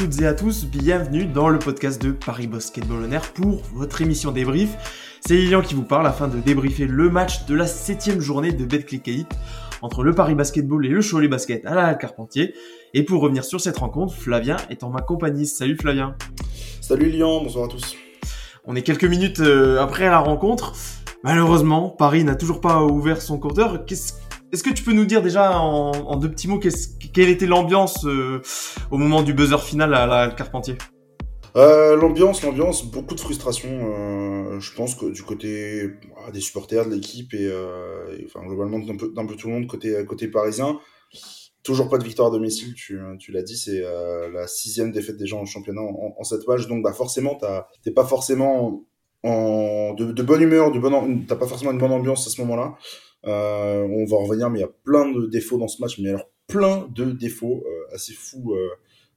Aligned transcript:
toutes 0.00 0.22
et 0.22 0.26
à 0.26 0.32
tous, 0.32 0.64
bienvenue 0.64 1.26
dans 1.26 1.50
le 1.50 1.58
podcast 1.58 2.00
de 2.00 2.10
Paris 2.10 2.46
Basketball 2.46 3.04
On 3.06 3.12
Air 3.12 3.34
pour 3.34 3.60
votre 3.74 4.00
émission 4.00 4.32
débrief. 4.32 5.18
C'est 5.20 5.34
Lilian 5.34 5.60
qui 5.60 5.74
vous 5.74 5.82
parle 5.82 6.06
afin 6.06 6.26
de 6.26 6.40
débriefer 6.40 6.86
le 6.86 7.10
match 7.10 7.44
de 7.44 7.54
la 7.54 7.66
septième 7.66 8.18
journée 8.18 8.50
de 8.50 8.64
Betclic 8.64 9.06
Elite 9.08 9.32
entre 9.82 10.02
le 10.02 10.14
Paris 10.14 10.34
Basketball 10.34 10.86
et 10.86 10.88
le 10.88 11.02
Cholet 11.02 11.28
Basket 11.28 11.66
à 11.66 11.74
la 11.74 11.92
Carpentier. 11.92 12.54
Et 12.94 13.02
pour 13.02 13.20
revenir 13.20 13.44
sur 13.44 13.60
cette 13.60 13.76
rencontre, 13.76 14.14
Flavien 14.14 14.56
est 14.70 14.84
en 14.84 14.88
ma 14.88 15.02
compagnie. 15.02 15.44
Salut 15.44 15.76
Flavien. 15.76 16.16
Salut 16.80 17.10
Lilian, 17.10 17.42
bonsoir 17.42 17.66
à 17.66 17.68
tous. 17.68 17.94
On 18.64 18.76
est 18.76 18.82
quelques 18.82 19.04
minutes 19.04 19.40
euh, 19.40 19.82
après 19.82 20.06
la 20.06 20.20
rencontre. 20.20 20.72
Malheureusement, 21.24 21.90
Paris 21.90 22.24
n'a 22.24 22.36
toujours 22.36 22.62
pas 22.62 22.84
ouvert 22.84 23.20
son 23.20 23.38
compteur. 23.38 23.84
Est-ce 24.52 24.64
que 24.64 24.70
tu 24.70 24.82
peux 24.82 24.92
nous 24.92 25.04
dire 25.04 25.22
déjà 25.22 25.60
en, 25.60 26.16
deux 26.16 26.30
petits 26.30 26.48
mots 26.48 26.58
quelle 26.58 27.28
était 27.28 27.46
l'ambiance 27.46 28.04
euh, 28.04 28.42
au 28.90 28.98
moment 28.98 29.22
du 29.22 29.32
buzzer 29.32 29.62
final 29.62 29.94
à 29.94 30.32
Carpentier? 30.36 30.76
Euh, 31.56 31.96
l'ambiance, 31.96 32.42
l'ambiance, 32.42 32.84
beaucoup 32.84 33.14
de 33.14 33.20
frustration. 33.20 33.68
Euh, 33.70 34.60
je 34.60 34.74
pense 34.74 34.96
que 34.96 35.06
du 35.06 35.22
côté 35.22 35.90
ah, 36.16 36.32
des 36.32 36.40
supporters 36.40 36.88
de 36.88 36.94
l'équipe 36.94 37.32
et, 37.32 37.48
enfin 38.26 38.44
globalement 38.44 38.80
d'un 38.80 38.96
peu, 38.96 39.36
tout 39.36 39.48
le 39.48 39.54
monde 39.54 39.66
côté 39.68 40.28
parisien. 40.28 40.78
Toujours 41.62 41.88
pas 41.88 41.98
de 41.98 42.04
victoire 42.04 42.28
à 42.28 42.30
domicile, 42.30 42.74
tu, 42.74 42.98
l'as 43.28 43.42
dit, 43.42 43.56
c'est 43.56 43.82
la 44.32 44.48
sixième 44.48 44.90
défaite 44.90 45.16
des 45.16 45.26
gens 45.26 45.40
en 45.40 45.46
championnat 45.46 45.82
en, 45.82 46.24
cette 46.24 46.44
page. 46.44 46.66
Donc 46.66 46.82
bah 46.82 46.92
forcément, 46.92 47.38
t'es 47.84 47.92
pas 47.92 48.04
forcément 48.04 48.82
en 49.22 49.94
de, 49.94 50.22
bonne 50.22 50.42
humeur, 50.42 50.72
t'as 51.28 51.36
pas 51.36 51.46
forcément 51.46 51.70
une 51.70 51.78
bonne 51.78 51.92
ambiance 51.92 52.26
à 52.26 52.30
ce 52.30 52.40
moment-là. 52.40 52.74
Euh, 53.26 53.82
on 53.82 54.04
va 54.04 54.16
en 54.16 54.24
revenir, 54.24 54.50
mais 54.50 54.60
il 54.60 54.62
y 54.62 54.64
a 54.64 54.72
plein 54.84 55.10
de 55.10 55.26
défauts 55.26 55.58
dans 55.58 55.68
ce 55.68 55.80
match, 55.80 55.98
mais 55.98 56.10
alors 56.10 56.28
plein 56.46 56.88
de 56.94 57.12
défauts 57.12 57.62
euh, 57.66 57.94
assez 57.94 58.12
fous. 58.12 58.54
Euh, 58.54 58.68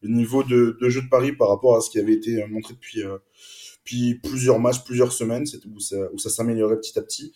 le 0.01 0.09
niveau 0.09 0.43
de, 0.43 0.77
jeu 0.89 1.01
de 1.01 1.07
Paris 1.07 1.31
par 1.31 1.47
rapport 1.47 1.77
à 1.77 1.81
ce 1.81 1.89
qui 1.89 1.97
avait 1.97 2.13
été 2.13 2.45
montré 2.47 2.73
depuis, 2.73 3.01
depuis 3.01 4.15
plusieurs 4.15 4.59
matchs, 4.59 4.83
plusieurs 4.83 5.13
semaines, 5.13 5.45
où 5.73 5.79
ça, 5.79 5.95
où 6.11 6.17
ça 6.17 6.29
s'améliorait 6.29 6.75
petit 6.75 6.99
à 6.99 7.01
petit. 7.01 7.31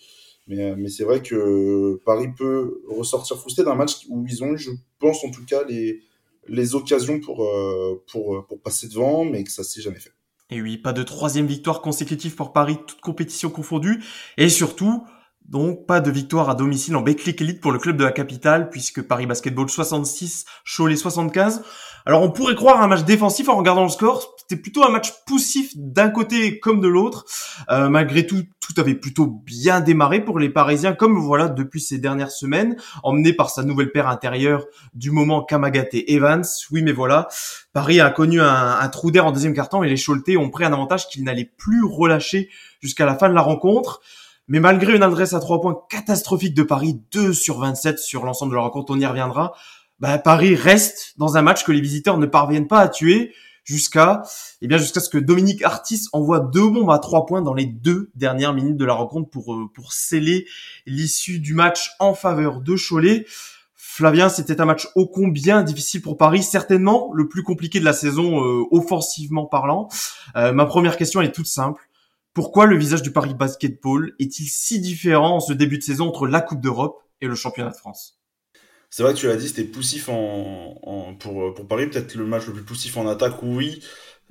Mais, 0.48 0.76
mais 0.76 0.90
c'est 0.90 1.06
vrai 1.06 1.22
que 1.22 1.96
Paris 2.06 2.28
peut 2.38 2.82
ressortir 2.90 3.38
frustré 3.38 3.64
d'un 3.64 3.76
match 3.76 4.06
où 4.10 4.26
ils 4.28 4.44
ont 4.44 4.52
eu, 4.54 4.58
je 4.58 4.72
pense 5.00 5.24
en 5.24 5.32
tout 5.32 5.46
cas, 5.46 5.64
les, 5.64 6.02
les 6.50 6.76
occasions 6.76 7.22
pour, 7.22 7.50
pour, 8.12 8.46
pour 8.46 8.60
passer 8.60 8.90
devant, 8.90 9.24
mais 9.24 9.46
que 9.46 9.52
ça 9.52 9.64
s'est 9.64 9.82
jamais 9.82 10.00
fait. 10.00 10.12
Et 10.50 10.62
oui, 10.62 10.78
pas 10.78 10.94
de 10.94 11.04
troisième 11.04 11.48
victoire 11.48 11.82
consécutive 11.82 12.36
pour 12.36 12.52
Paris, 12.52 12.78
toute 12.86 13.00
compétition 13.00 13.50
confondue. 13.50 14.04
Et 14.38 14.50
surtout, 14.50 15.06
donc 15.48 15.86
pas 15.86 16.02
de 16.02 16.12
victoire 16.12 16.50
à 16.50 16.56
domicile 16.56 16.96
en 16.96 17.02
Betclic 17.02 17.42
Elite 17.42 17.62
pour 17.62 17.72
le 17.72 17.80
club 17.80 17.98
de 17.98 18.04
la 18.04 18.12
capitale 18.12 18.70
puisque 18.70 19.02
Paris 19.02 19.26
Basketball 19.26 19.70
66, 19.70 20.46
Cholet 20.66 20.96
75. 20.96 21.64
Alors 22.06 22.22
on 22.22 22.32
pourrait 22.32 22.56
croire 22.56 22.82
un 22.82 22.88
match 22.88 23.04
défensif 23.04 23.50
en 23.50 23.58
regardant 23.58 23.84
le 23.84 23.90
score, 23.90 24.36
c'était 24.38 24.62
plutôt 24.62 24.84
un 24.84 24.90
match 24.90 25.12
poussif 25.26 25.72
d'un 25.76 26.10
côté 26.10 26.60
comme 26.60 26.80
de 26.80 26.88
l'autre. 26.88 27.26
Euh, 27.70 27.90
malgré 27.90 28.26
tout, 28.26 28.44
tout 28.62 28.80
avait 28.80 28.96
plutôt 28.96 29.26
bien 29.26 29.82
démarré 29.82 30.24
pour 30.24 30.40
les 30.40 30.50
Parisiens 30.50 30.94
comme 30.94 31.18
voilà 31.18 31.48
depuis 31.48 31.82
ces 31.82 31.98
dernières 31.98 32.32
semaines, 32.32 32.78
emmené 33.04 33.34
par 33.34 33.50
sa 33.50 33.64
nouvelle 33.64 33.92
paire 33.92 34.08
intérieure 34.08 34.66
du 34.94 35.12
moment 35.12 35.44
Kamagate 35.44 35.96
Evans. 36.08 36.46
Oui 36.72 36.82
mais 36.82 36.94
voilà, 36.94 37.28
Paris 37.74 38.00
a 38.00 38.10
connu 38.10 38.42
un, 38.42 38.80
un 38.80 38.90
trou 38.90 39.12
d'air 39.12 39.26
en 39.26 39.32
deuxième 39.32 39.54
quart-temps 39.54 39.84
et 39.84 39.90
les 39.90 39.98
Choletais 39.98 40.38
ont 40.38 40.50
pris 40.50 40.66
un 40.66 40.74
avantage 40.74 41.08
qu'ils 41.08 41.24
n'allaient 41.24 41.52
plus 41.58 41.84
relâcher 41.84 42.50
jusqu'à 42.82 43.06
la 43.06 43.18
fin 43.18 43.30
de 43.30 43.34
la 43.34 43.42
rencontre. 43.42 44.02
Mais 44.48 44.60
malgré 44.60 44.96
une 44.96 45.04
adresse 45.04 45.34
à 45.34 45.40
trois 45.40 45.60
points 45.60 45.78
catastrophique 45.90 46.54
de 46.54 46.64
Paris, 46.64 47.02
2 47.12 47.34
sur 47.34 47.60
27 47.60 48.00
sur 48.00 48.24
l'ensemble 48.24 48.52
de 48.52 48.56
la 48.56 48.64
rencontre, 48.64 48.94
on 48.94 49.00
y 49.00 49.06
reviendra. 49.06 49.54
Bah, 50.00 50.18
Paris 50.18 50.56
reste 50.56 51.14
dans 51.18 51.38
un 51.38 51.42
match 51.42 51.64
que 51.64 51.72
les 51.72 51.82
visiteurs 51.82 52.18
ne 52.18 52.26
parviennent 52.26 52.68
pas 52.68 52.80
à 52.80 52.88
tuer 52.88 53.34
jusqu'à 53.68 54.24
eh 54.62 54.68
bien 54.68 54.78
jusqu'à 54.78 55.02
ce 55.02 55.10
que 55.10 55.18
Dominique 55.18 55.62
Artis 55.62 56.08
envoie 56.14 56.40
deux 56.40 56.70
bombes 56.70 56.90
à 56.90 57.00
trois 57.00 57.26
points 57.26 57.42
dans 57.42 57.54
les 57.54 57.66
deux 57.66 58.10
dernières 58.16 58.54
minutes 58.54 58.78
de 58.78 58.86
la 58.86 58.94
rencontre 58.94 59.30
pour 59.30 59.54
euh, 59.54 59.70
pour 59.74 59.92
sceller 59.92 60.48
l'issue 60.86 61.40
du 61.40 61.54
match 61.54 61.92
en 62.00 62.14
faveur 62.14 62.62
de 62.62 62.76
Cholet. 62.78 63.26
Flavien, 63.76 64.30
c'était 64.30 64.62
un 64.62 64.66
match 64.66 64.88
ô 64.96 65.08
combien 65.08 65.64
difficile 65.64 66.02
pour 66.02 66.18
Paris, 66.18 66.44
certainement 66.44 67.12
le 67.14 67.28
plus 67.28 67.44
compliqué 67.44 67.80
de 67.80 67.86
la 67.86 67.94
saison 67.94 68.44
euh, 68.44 68.64
offensivement 68.72 69.46
parlant. 69.46 69.90
Euh, 70.36 70.54
ma 70.54 70.66
première 70.66 70.98
question 70.98 71.20
est 71.22 71.32
toute 71.32 71.48
simple. 71.48 71.90
Pourquoi 72.38 72.68
le 72.68 72.78
visage 72.78 73.02
du 73.02 73.12
Paris 73.12 73.34
Basketball 73.34 74.14
est-il 74.20 74.46
si 74.46 74.80
différent 74.80 75.38
en 75.38 75.40
ce 75.40 75.54
début 75.54 75.80
de 75.80 75.84
saison 75.84 76.10
entre 76.10 76.28
la 76.28 76.40
Coupe 76.40 76.62
d'Europe 76.62 77.02
et 77.20 77.26
le 77.26 77.34
championnat 77.34 77.72
de 77.72 77.76
France? 77.76 78.20
C'est 78.92 79.02
vrai 79.02 79.16
que 79.16 79.18
tu 79.18 79.26
l'as 79.26 79.38
dit, 79.38 79.48
c'était 79.48 79.64
poussif 79.64 80.08
en, 80.08 81.16
pour, 81.20 81.68
Paris, 81.68 81.88
peut-être 81.88 82.14
le 82.14 82.28
match 82.28 82.46
le 82.46 82.54
plus 82.54 82.62
poussif 82.62 82.96
en 82.96 83.08
attaque, 83.08 83.42
oui. 83.42 83.82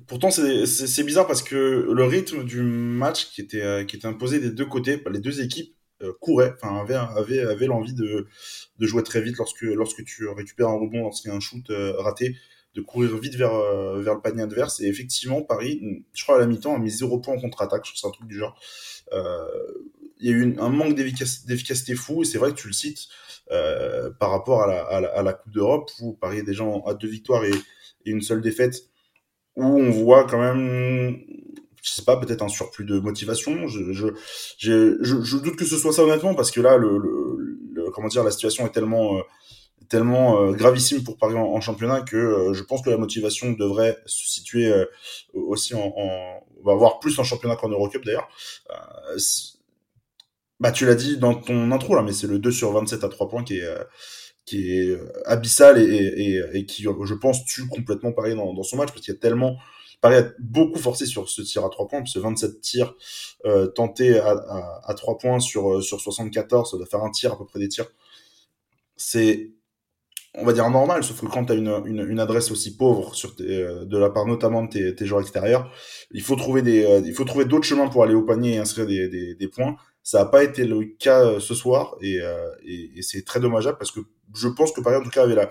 Pourtant, 0.07 0.31
c'est 0.31 1.03
bizarre 1.03 1.27
parce 1.27 1.43
que 1.43 1.89
le 1.93 2.05
rythme 2.05 2.45
du 2.45 2.63
match 2.63 3.29
qui 3.33 3.41
était, 3.41 3.63
euh, 3.63 3.85
qui 3.85 3.97
était 3.97 4.07
imposé 4.07 4.39
des 4.39 4.51
deux 4.53 4.67
côtés, 4.67 5.03
les 5.11 5.19
deux 5.19 5.43
équipes 5.43 5.75
euh, 6.03 6.13
couraient, 6.21 6.55
enfin, 6.63 6.77
avaient, 6.77 7.67
l'envie 7.67 7.95
de, 7.95 8.29
jouer 8.79 9.03
très 9.03 9.21
vite 9.21 9.37
lorsque, 9.37 10.05
tu 10.05 10.29
récupères 10.29 10.69
un 10.69 10.79
rebond, 10.79 11.03
lorsqu'il 11.03 11.33
y 11.33 11.35
a 11.35 11.37
un 11.37 11.41
shoot 11.41 11.69
euh, 11.71 11.95
raté 11.99 12.37
de 12.77 12.83
courir 12.83 13.17
vite 13.17 13.35
vers, 13.35 13.55
euh, 13.55 14.03
vers 14.03 14.15
le 14.15 14.21
panier 14.21 14.43
adverse. 14.43 14.81
Et 14.81 14.87
effectivement, 14.87 15.43
Paris, 15.43 15.81
je 16.13 16.23
crois 16.23 16.37
à 16.37 16.39
la 16.39 16.47
mi-temps, 16.47 16.75
a 16.75 16.79
mis 16.79 16.91
zéro 16.91 17.19
point 17.19 17.35
en 17.35 17.41
contre-attaque. 17.41 17.85
Je 17.87 17.91
trouve 17.91 18.01
c'est 18.01 18.07
un 18.07 18.11
truc 18.11 18.29
du 18.29 18.39
genre. 18.39 18.59
Euh, 19.13 19.47
il 20.19 20.31
y 20.31 20.33
a 20.33 20.37
eu 20.37 20.57
un 20.59 20.69
manque 20.69 20.95
d'efficacité 20.95 21.95
fou, 21.95 22.23
et 22.23 22.25
c'est 22.25 22.39
vrai 22.39 22.51
que 22.51 22.57
tu 22.57 22.69
le 22.69 22.73
cites, 22.73 23.09
euh, 23.51 24.11
par 24.19 24.31
rapport 24.31 24.63
à 24.63 25.23
la, 25.23 25.33
Coupe 25.33 25.53
d'Europe, 25.53 25.91
où 26.01 26.13
Paris 26.13 26.39
est 26.39 26.43
déjà 26.43 26.65
à 26.87 26.95
deux 26.95 27.09
victoires 27.09 27.45
et, 27.45 27.53
une 28.05 28.23
seule 28.23 28.41
défaite, 28.41 28.85
où 29.57 29.65
on 29.65 29.91
voit 29.91 30.25
quand 30.25 30.41
même, 30.41 31.19
je 31.83 31.91
sais 31.91 32.05
pas, 32.05 32.17
peut-être 32.17 32.43
un 32.43 32.49
surplus 32.49 32.85
de 32.85 32.99
motivation. 33.01 33.67
Je, 33.67 33.93
je, 33.93 34.07
je, 34.59 35.37
doute 35.37 35.57
que 35.57 35.65
ce 35.65 35.77
soit 35.77 35.93
ça 35.93 36.03
honnêtement, 36.03 36.35
parce 36.35 36.51
que 36.51 36.61
là, 36.61 36.77
le, 36.77 37.91
comment 37.93 38.09
dire, 38.09 38.25
la 38.25 38.31
situation 38.31 38.65
est 38.67 38.71
tellement 38.71 39.21
tellement 39.89 40.41
euh, 40.41 40.53
gravissime 40.53 41.03
pour 41.03 41.17
Paris 41.17 41.35
en, 41.35 41.61
championnat 41.61 42.01
que 42.03 42.17
euh, 42.17 42.53
je 42.55 42.63
pense 42.63 42.83
que 42.83 42.91
la 42.91 42.97
motivation 42.97 43.53
devrait 43.53 43.99
se 44.07 44.29
situer 44.29 44.67
euh, 44.67 44.87
aussi 45.35 45.75
en, 45.75 45.93
en, 45.97 46.45
on 46.61 46.65
va 46.65 46.75
voir 46.75 46.99
plus 47.01 47.19
en 47.19 47.25
championnat 47.25 47.57
qu'en 47.57 47.69
Eurocup 47.69 48.05
d'ailleurs. 48.05 48.29
bah 50.61 50.73
tu 50.73 50.87
l'as 50.87 50.95
dit 50.95 51.19
dans 51.19 51.35
ton 51.35 51.71
intro 51.73 51.95
là, 51.95 52.03
mais 52.03 52.13
c'est 52.13 52.27
le 52.27 52.39
2 52.39 52.51
sur 52.51 52.73
27 52.73 53.05
à 53.05 53.09
3 53.09 53.29
points 53.29 53.45
qui 53.45 53.59
est 53.59 53.69
qui 54.45 54.71
est 54.79 54.99
abyssal 55.25 55.79
et, 55.79 55.85
et, 55.85 56.43
et, 56.55 56.67
qui 56.67 56.85
je 56.85 57.15
pense 57.15 57.45
tue 57.45 57.67
complètement 57.67 58.13
Paris 58.13 58.37
dans, 58.37 58.55
dans 58.55 58.63
son 58.63 58.77
match 58.77 58.91
parce 58.91 59.01
qu'il 59.01 59.13
y 59.13 59.17
a 59.17 59.21
tellement 59.21 59.57
Paris 60.01 60.17
a 60.17 60.31
beaucoup 60.39 60.79
forcé 60.79 61.07
sur 61.07 61.29
ce 61.29 61.43
tir 61.43 61.65
à 61.65 61.71
3 61.71 61.89
points, 61.89 62.01
parce 62.01 62.17
27 62.17 62.61
tirs 62.61 62.95
euh, 63.45 63.67
tentés 63.67 64.19
à, 64.19 64.31
à, 64.31 64.81
à 64.85 64.95
3 64.95 65.19
points 65.19 65.41
sur, 65.41 65.83
sur 65.83 66.01
74, 66.01 66.71
ça 66.71 66.77
doit 66.77 66.87
faire 66.87 67.03
un 67.03 67.11
tir 67.11 67.33
à 67.33 67.39
peu 67.39 67.47
près 67.47 67.59
des 67.59 67.69
tirs. 67.69 67.89
C'est 68.97 69.51
on 70.37 70.45
va 70.45 70.53
dire 70.53 70.69
normal, 70.71 71.03
sauf 71.03 71.21
que 71.21 71.27
quand 71.27 71.47
tu 71.47 71.53
as 71.53 71.57
une, 71.57 71.83
une, 71.87 72.21
adresse 72.21 72.51
aussi 72.51 72.77
pauvre 72.77 73.15
sur 73.15 73.35
euh, 73.41 73.85
de 73.85 73.99
la 73.99 74.11
part 74.11 74.27
notamment 74.27 74.63
de 74.63 74.69
tes, 74.69 74.95
tes 74.95 75.07
joueurs 75.07 75.23
extérieurs, 75.23 75.73
il 76.11 76.23
faut 76.23 76.37
trouver 76.37 76.63
des, 76.63 76.85
euh, 76.85 77.01
il 77.05 77.15
faut 77.15 77.25
trouver 77.25 77.47
d'autres 77.47 77.67
chemins 77.67 77.89
pour 77.89 78.05
aller 78.05 78.15
au 78.15 78.23
panier 78.23 78.55
et 78.55 78.59
inscrire 78.59 78.87
des, 78.87 79.09
des, 79.09 79.35
des 79.35 79.49
points. 79.49 79.77
Ça 80.03 80.19
n'a 80.19 80.27
pas 80.27 80.45
été 80.45 80.65
le 80.65 80.85
cas 80.99 81.25
euh, 81.25 81.41
ce 81.41 81.55
soir 81.55 81.97
et, 82.01 82.21
et, 82.65 83.03
c'est 83.03 83.25
très 83.25 83.41
dommageable 83.41 83.79
parce 83.79 83.91
que 83.91 84.01
je 84.35 84.49
pense 84.49 84.73
que 84.73 84.81
Paris 84.81 84.97
en 84.97 85.03
tout 85.03 85.11
cas 85.11 85.23
avait 85.23 85.35
la, 85.35 85.49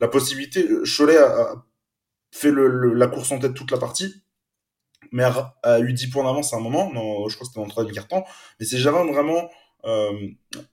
la 0.00 0.08
possibilité. 0.08 0.66
Cholet 0.84 1.16
a, 1.16 1.64
fait 2.32 2.50
le, 2.50 2.92
la 2.94 3.06
course 3.06 3.32
en 3.32 3.38
tête 3.38 3.54
toute 3.54 3.70
la 3.70 3.78
partie, 3.78 4.22
mais 5.12 5.24
a, 5.24 5.80
eu 5.80 5.92
10 5.92 6.08
points 6.08 6.24
d'avance 6.24 6.52
à 6.52 6.56
un 6.56 6.60
moment. 6.60 6.92
Non, 6.92 7.28
je 7.28 7.36
crois 7.36 7.44
que 7.44 7.48
c'était 7.48 7.60
dans 7.60 7.64
le 7.64 7.70
troisième 7.70 7.94
quart-temps, 7.94 8.24
mais 8.58 8.66
c'est 8.66 8.78
jamais 8.78 9.10
vraiment 9.12 9.48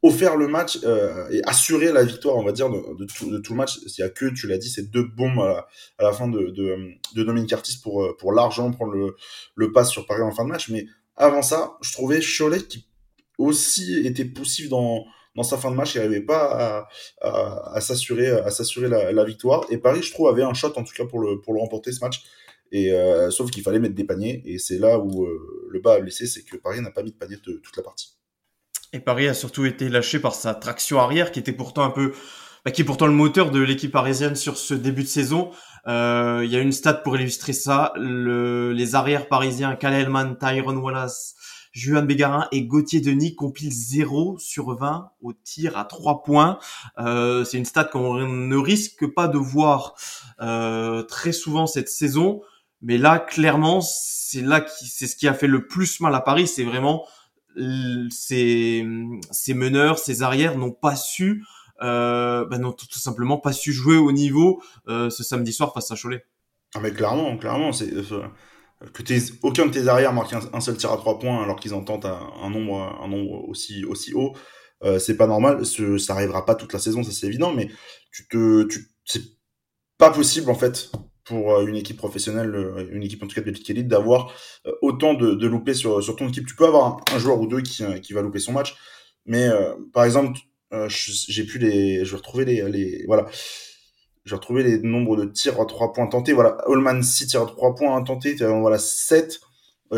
offert 0.02 0.36
le 0.38 0.48
match 0.48 0.80
euh, 0.84 1.30
et 1.30 1.42
assurer 1.44 1.92
la 1.92 2.04
victoire, 2.04 2.36
on 2.36 2.44
va 2.44 2.52
dire, 2.52 2.70
de, 2.70 3.06
tout, 3.06 3.30
le 3.30 3.56
match. 3.56 3.78
Il 3.86 4.02
y 4.02 4.04
a 4.04 4.10
que, 4.10 4.26
tu 4.26 4.48
l'as 4.48 4.58
dit, 4.58 4.70
ces 4.70 4.84
deux 4.84 5.04
bombes 5.04 5.40
à 5.40 5.68
la, 6.00 6.12
fin 6.14 6.28
de, 6.28 6.48
de, 6.48 6.90
de 7.16 7.24
Dominique 7.24 7.54
Artis 7.54 7.80
pour, 7.82 8.04
euh, 8.04 8.18
pour 8.18 8.34
largement 8.34 8.72
prendre 8.72 8.94
le, 8.94 9.16
le 9.56 9.72
pass 9.72 9.90
sur 9.90 10.06
Paris 10.06 10.24
en 10.24 10.32
fin 10.32 10.46
de 10.46 10.50
match. 10.50 10.70
Mais 10.70 10.88
avant 11.16 11.42
ça, 11.42 11.78
je 11.82 11.92
trouvais 11.94 12.22
Cholet 12.22 12.64
qui 12.64 12.88
aussi 13.38 14.06
était 14.06 14.26
poussif 14.26 14.70
dans, 14.70 15.06
sa 15.44 15.58
fin 15.58 15.72
de 15.72 15.76
match, 15.76 15.96
il 15.96 15.98
n'arrivait 16.00 16.22
pas 16.22 16.88
à, 17.22 17.82
s'assurer 17.82 18.30
la, 18.88 19.24
victoire. 19.24 19.66
Et 19.70 19.78
Paris, 19.78 20.02
je 20.04 20.12
trouve, 20.12 20.28
avait 20.28 20.44
un 20.44 20.54
shot 20.54 20.74
en 20.76 20.84
tout 20.84 20.94
cas 20.96 21.06
pour 21.06 21.20
le, 21.20 21.40
remporter 21.48 21.92
ce 21.92 22.04
match. 22.04 22.24
Euh, 22.74 23.30
sauf 23.30 23.52
qu'il 23.52 23.62
fallait 23.62 23.80
mettre 23.80 23.94
des 23.94 24.04
paniers. 24.04 24.42
Et 24.46 24.58
c'est 24.58 24.80
là 24.80 24.98
où 24.98 25.26
euh, 25.26 25.68
le 25.70 25.80
bas 25.80 25.94
a 25.94 26.00
blessé, 26.00 26.26
c'est 26.26 26.44
que 26.44 26.58
Paris 26.58 26.82
n'a 26.82 26.90
pas 26.90 27.04
mis 27.04 27.12
de 27.12 27.18
panier 27.18 27.36
de 27.36 27.54
toute 27.54 27.78
la 27.78 27.84
partie. 27.84 28.16
Et 28.94 29.00
Paris 29.00 29.28
a 29.28 29.34
surtout 29.34 29.66
été 29.66 29.90
lâché 29.90 30.20
par 30.20 30.36
sa 30.36 30.54
traction 30.54 31.00
arrière, 31.00 31.32
qui 31.32 31.40
était 31.40 31.52
pourtant 31.52 31.84
un 31.84 31.90
peu, 31.90 32.14
bah, 32.64 32.70
qui 32.70 32.84
est 32.84 32.86
pourtant 32.86 33.08
le 33.08 33.14
moteur 33.14 33.50
de 33.50 33.60
l'équipe 33.60 33.92
parisienne 33.92 34.36
sur 34.36 34.56
ce 34.56 34.76
début 34.76 35.02
de 35.02 35.08
saison. 35.08 35.50
Euh, 35.88 36.42
il 36.46 36.52
y 36.52 36.56
a 36.56 36.60
une 36.60 36.72
stat 36.72 36.94
pour 36.94 37.18
illustrer 37.18 37.54
ça. 37.54 37.92
Le, 37.96 38.72
les 38.72 38.94
arrières 38.94 39.28
parisiens, 39.28 39.76
Kalelman, 39.76 40.38
Tyron 40.38 40.78
Wallace, 40.78 41.34
Juan 41.72 42.06
Bégarin 42.06 42.48
et 42.52 42.66
Gauthier 42.66 43.02
Denis 43.02 43.34
compilent 43.34 43.72
0 43.72 44.38
sur 44.38 44.76
20 44.78 45.10
au 45.22 45.34
tir 45.34 45.76
à 45.76 45.86
3 45.86 46.22
points. 46.22 46.60
Euh, 47.00 47.44
c'est 47.46 47.58
une 47.58 47.66
stat 47.66 47.86
qu'on 47.86 48.14
ne 48.14 48.56
risque 48.58 49.08
pas 49.08 49.28
de 49.28 49.40
voir 49.40 49.96
euh, 50.40 51.02
très 51.02 51.32
souvent 51.32 51.66
cette 51.66 51.90
saison. 51.90 52.42
Mais 52.84 53.00
là, 53.00 53.18
clairement, 53.18 53.82
c'est 53.82 54.42
là 54.42 54.62
qui, 54.62 54.86
c'est 54.86 55.08
ce 55.08 55.16
qui 55.16 55.28
a 55.28 55.34
fait 55.34 55.48
le 55.48 55.66
plus 55.66 56.00
mal 56.00 56.14
à 56.14 56.22
Paris. 56.22 56.46
C'est 56.48 56.64
vraiment 56.64 57.08
ces, 58.10 58.84
meneurs, 59.56 60.00
ces 60.00 60.24
arrières 60.24 60.58
n'ont 60.58 60.72
pas 60.72 60.96
su, 60.96 61.44
euh, 61.82 62.46
ben 62.46 62.60
non, 62.60 62.72
tout, 62.72 62.88
simplement 63.00 63.38
pas 63.38 63.52
su 63.52 63.74
jouer 63.74 63.98
au 63.98 64.12
niveau 64.12 64.62
euh, 64.88 65.10
ce 65.10 65.24
samedi 65.24 65.54
soir 65.54 65.74
face 65.74 65.92
à 65.92 65.96
Cholet. 65.96 66.24
Ah 66.76 66.80
mais 66.82 66.92
clairement, 66.92 67.38
clairement, 67.38 67.72
c'est 67.72 67.94
euh, 67.94 68.28
que 68.94 69.04
aucun 69.44 69.68
de 69.68 69.72
tes 69.72 69.88
arrières 69.88 70.14
marque 70.14 70.34
un, 70.34 70.60
seul 70.62 70.78
tir 70.78 70.92
à 70.92 70.98
trois 70.98 71.20
points 71.20 71.44
alors 71.44 71.60
qu'ils 71.60 71.74
en 71.74 71.84
tentent 71.84 72.06
un, 72.06 72.50
nombre, 72.50 72.98
un 73.02 73.08
nombre 73.08 73.48
aussi 73.48 73.86
aussi 73.86 74.14
haut. 74.14 74.34
Euh, 74.84 75.00
c'est 75.00 75.16
pas 75.16 75.28
normal, 75.28 75.66
ça 75.66 76.14
arrivera 76.14 76.46
pas 76.46 76.56
toute 76.56 76.74
la 76.74 76.80
saison, 76.80 77.04
ça 77.04 77.12
c'est 77.12 77.28
évident, 77.28 77.54
mais 77.54 77.70
tu 78.12 78.28
te, 78.28 78.64
tu, 78.64 78.90
c'est 79.06 79.24
pas 79.98 80.12
possible 80.12 80.50
en 80.50 80.56
fait 80.56 80.92
pour 81.26 81.54
euh, 81.54 81.66
une 81.66 81.76
équipe 81.76 81.98
professionnelle, 81.98 82.54
euh, 82.56 82.88
une 82.92 83.04
équipe 83.04 83.24
en 83.24 83.28
tout 83.28 83.36
cas 83.36 83.42
de 83.42 83.52
petite 83.52 83.70
élite, 83.70 83.88
d'avoir 83.88 84.34
euh, 84.66 84.72
autant 84.82 85.14
de, 85.14 85.34
de 85.34 85.48
loupés 85.48 85.74
sur, 85.74 86.04
sur 86.04 86.16
ton 86.16 86.28
équipe. 86.28 86.46
Tu 86.46 86.56
peux 86.56 86.66
avoir 86.66 87.02
un, 87.14 87.20
joueur 87.20 87.40
ou 87.40 87.48
deux 87.48 87.62
qui, 87.62 87.84
qui 88.02 88.14
va 88.14 88.22
louper 88.22 88.40
son 88.40 88.54
match, 88.54 88.76
mais 89.26 89.50
par 89.94 90.04
exemple, 90.04 90.38
j'ai 90.88 91.44
pu 91.46 91.60
les, 91.60 92.04
je 92.04 92.12
vais 92.12 92.18
retrouver 92.18 92.46
les, 92.46 92.70
les 92.70 93.06
voilà, 93.08 93.26
j'ai 94.26 94.36
retrouvé 94.36 94.64
les 94.64 94.80
nombres 94.80 95.16
de 95.16 95.26
tirs 95.26 95.60
à 95.62 95.66
3 95.66 95.94
points 95.94 96.08
tentés. 96.08 96.34
Voilà, 96.34 96.58
Allman 96.68 97.02
6 97.02 97.28
tirs 97.28 97.42
à 97.42 97.46
3 97.46 97.76
points 97.76 98.04
tentés, 98.04 98.36
voilà 98.36 98.78
7. 98.78 99.40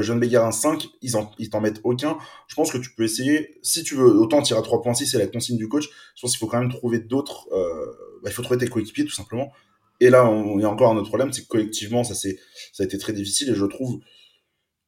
John 0.01 0.19
Bégarin 0.19 0.51
5, 0.51 0.87
ils 1.01 1.15
en, 1.15 1.31
ils 1.39 1.49
t'en 1.49 1.61
mettent 1.61 1.79
aucun. 1.83 2.17
Je 2.47 2.55
pense 2.55 2.69
que 2.69 2.77
tu 2.77 2.93
peux 2.93 3.03
essayer, 3.03 3.57
si 3.63 3.83
tu 3.83 3.95
veux 3.95 4.07
autant 4.07 4.41
tirer 4.41 4.59
à 4.59 4.63
3 4.63 4.81
points 4.81 4.93
6, 4.93 5.07
c'est 5.07 5.17
la 5.17 5.27
consigne 5.27 5.57
du 5.57 5.69
coach. 5.69 5.89
Je 6.15 6.21
pense 6.21 6.31
qu'il 6.31 6.39
faut 6.39 6.47
quand 6.47 6.59
même 6.59 6.69
trouver 6.69 6.99
d'autres, 6.99 7.47
euh, 7.53 7.85
bah, 8.21 8.29
il 8.29 8.33
faut 8.33 8.41
trouver 8.41 8.59
tes 8.59 8.67
coéquipiers 8.67 9.05
tout 9.05 9.13
simplement. 9.13 9.53
Et 9.99 10.09
là, 10.09 10.29
il 10.55 10.61
y 10.61 10.65
a 10.65 10.69
encore 10.69 10.91
un 10.91 10.97
autre 10.97 11.07
problème, 11.07 11.31
c'est 11.31 11.43
que 11.43 11.47
collectivement, 11.47 12.03
ça, 12.03 12.15
ça 12.15 12.29
a 12.79 12.83
été 12.83 12.97
très 12.97 13.13
difficile 13.13 13.49
et 13.49 13.55
je 13.55 13.65
trouve, 13.65 13.99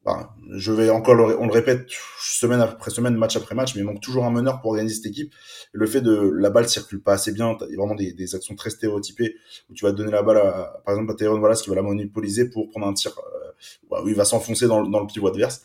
bah, 0.04 0.34
je 0.54 0.72
vais 0.72 0.90
encore, 0.90 1.14
le, 1.14 1.38
on 1.40 1.46
le 1.46 1.52
répète 1.52 1.86
semaine 2.20 2.60
après 2.60 2.90
semaine, 2.90 3.16
match 3.16 3.36
après 3.36 3.54
match, 3.54 3.74
mais 3.74 3.80
il 3.80 3.84
manque 3.84 4.00
toujours 4.00 4.24
un 4.24 4.30
meneur 4.30 4.60
pour 4.60 4.70
organiser 4.70 4.96
cette 4.96 5.06
équipe. 5.06 5.34
le 5.72 5.86
fait 5.86 6.00
de 6.00 6.30
la 6.34 6.50
balle 6.50 6.68
circule 6.68 7.02
pas 7.02 7.14
assez 7.14 7.32
bien, 7.32 7.56
il 7.68 7.72
y 7.72 7.74
a 7.74 7.78
vraiment 7.78 7.94
des, 7.94 8.12
des, 8.12 8.34
actions 8.34 8.54
très 8.54 8.70
stéréotypées 8.70 9.34
où 9.70 9.74
tu 9.74 9.84
vas 9.84 9.92
donner 9.92 10.10
la 10.10 10.22
balle 10.22 10.38
à, 10.38 10.82
par 10.84 10.94
exemple, 10.94 11.12
à 11.12 11.14
Tyrone 11.14 11.40
Wallace 11.40 11.62
qui 11.62 11.70
va 11.70 11.76
la 11.76 11.82
monopoliser 11.82 12.50
pour 12.50 12.68
prendre 12.68 12.86
un 12.86 12.94
tir 12.94 13.12
euh, 13.18 13.52
bah, 13.90 14.02
où 14.04 14.08
il 14.08 14.14
va 14.14 14.24
s'enfoncer 14.24 14.66
dans, 14.66 14.82
dans, 14.86 15.00
le 15.00 15.06
pivot 15.06 15.28
adverse. 15.28 15.62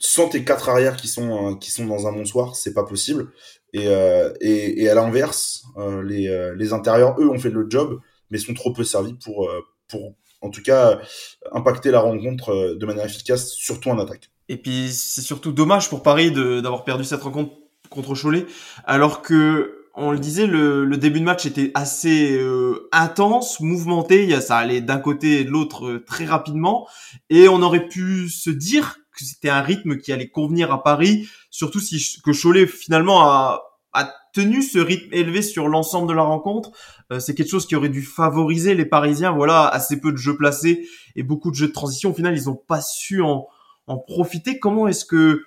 Sans 0.00 0.28
tes 0.28 0.44
quatre 0.44 0.68
arrières 0.68 0.96
qui 0.96 1.08
sont, 1.08 1.52
euh, 1.52 1.54
qui 1.56 1.72
sont 1.72 1.86
dans 1.86 2.06
un 2.06 2.12
bon 2.12 2.24
soir, 2.24 2.54
c'est 2.54 2.72
pas 2.72 2.84
possible. 2.84 3.32
Et, 3.72 3.88
euh, 3.88 4.32
et, 4.40 4.82
et, 4.82 4.88
à 4.88 4.94
l'inverse, 4.94 5.64
euh, 5.76 6.02
les, 6.02 6.28
euh, 6.28 6.54
les 6.56 6.72
intérieurs, 6.72 7.20
eux, 7.20 7.28
ont 7.28 7.38
fait 7.38 7.50
le 7.50 7.66
job 7.68 8.00
mais 8.30 8.38
sont 8.38 8.54
trop 8.54 8.72
peu 8.72 8.84
servis 8.84 9.14
pour, 9.14 9.48
euh, 9.48 9.64
pour 9.88 10.14
en 10.40 10.50
tout 10.50 10.62
cas 10.62 11.00
impacter 11.52 11.90
la 11.90 12.00
rencontre 12.00 12.50
euh, 12.50 12.76
de 12.76 12.86
manière 12.86 13.04
efficace, 13.04 13.50
surtout 13.50 13.90
en 13.90 13.98
attaque. 13.98 14.30
Et 14.48 14.56
puis 14.56 14.90
c'est 14.92 15.20
surtout 15.20 15.52
dommage 15.52 15.88
pour 15.88 16.02
Paris 16.02 16.30
d'avoir 16.30 16.84
perdu 16.84 17.04
cette 17.04 17.22
rencontre 17.22 17.52
contre 17.90 18.14
Cholet, 18.14 18.46
alors 18.84 19.22
que 19.22 19.74
on 20.00 20.12
le 20.12 20.18
disait, 20.20 20.46
le, 20.46 20.96
début 20.96 21.18
de 21.18 21.24
match 21.24 21.44
était 21.44 21.72
assez 21.74 22.38
euh, 22.38 22.88
intense, 22.92 23.58
mouvementé, 23.58 24.40
ça 24.40 24.56
allait 24.56 24.80
d'un 24.80 24.98
côté 24.98 25.40
et 25.40 25.44
de 25.44 25.50
l'autre 25.50 26.04
très 26.06 26.24
rapidement, 26.24 26.86
et 27.30 27.48
on 27.48 27.62
aurait 27.62 27.88
pu 27.88 28.28
se 28.28 28.48
dire 28.48 28.98
que 29.10 29.24
c'était 29.24 29.48
un 29.48 29.60
rythme 29.60 29.98
qui 29.98 30.12
allait 30.12 30.28
convenir 30.28 30.72
à 30.72 30.84
Paris, 30.84 31.28
surtout 31.50 31.80
si 31.80 32.20
que 32.22 32.30
Cholet 32.30 32.68
finalement 32.68 33.22
a, 33.22 33.60
a 33.92 34.14
tenu 34.38 34.62
ce 34.62 34.78
rythme 34.78 35.12
élevé 35.12 35.42
sur 35.42 35.66
l'ensemble 35.66 36.08
de 36.08 36.12
la 36.12 36.22
rencontre, 36.22 36.70
euh, 37.10 37.18
c'est 37.18 37.34
quelque 37.34 37.50
chose 37.50 37.66
qui 37.66 37.74
aurait 37.74 37.88
dû 37.88 38.02
favoriser 38.02 38.76
les 38.76 38.84
Parisiens. 38.84 39.32
Voilà, 39.32 39.66
assez 39.66 40.00
peu 40.00 40.12
de 40.12 40.16
jeux 40.16 40.36
placés 40.36 40.86
et 41.16 41.24
beaucoup 41.24 41.50
de 41.50 41.56
jeux 41.56 41.66
de 41.66 41.72
transition. 41.72 42.10
Au 42.10 42.14
final, 42.14 42.38
ils 42.38 42.44
n'ont 42.44 42.54
pas 42.54 42.80
su 42.80 43.20
en, 43.20 43.48
en 43.88 43.98
profiter. 43.98 44.60
Comment 44.60 44.86
est-ce 44.86 45.04
que, 45.04 45.42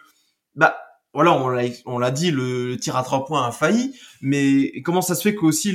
bah, 0.55 0.75
voilà, 1.13 1.31
on 1.31 1.47
l'a, 1.47 1.63
on 1.85 1.99
l'a 1.99 2.11
dit, 2.11 2.31
le 2.31 2.75
tir 2.75 2.97
à 2.97 3.03
trois 3.03 3.23
points 3.23 3.47
a 3.47 3.51
failli, 3.51 3.97
mais 4.21 4.81
comment 4.81 5.01
ça 5.01 5.15
se 5.15 5.21
fait 5.21 5.35
qu'aussi 5.35 5.73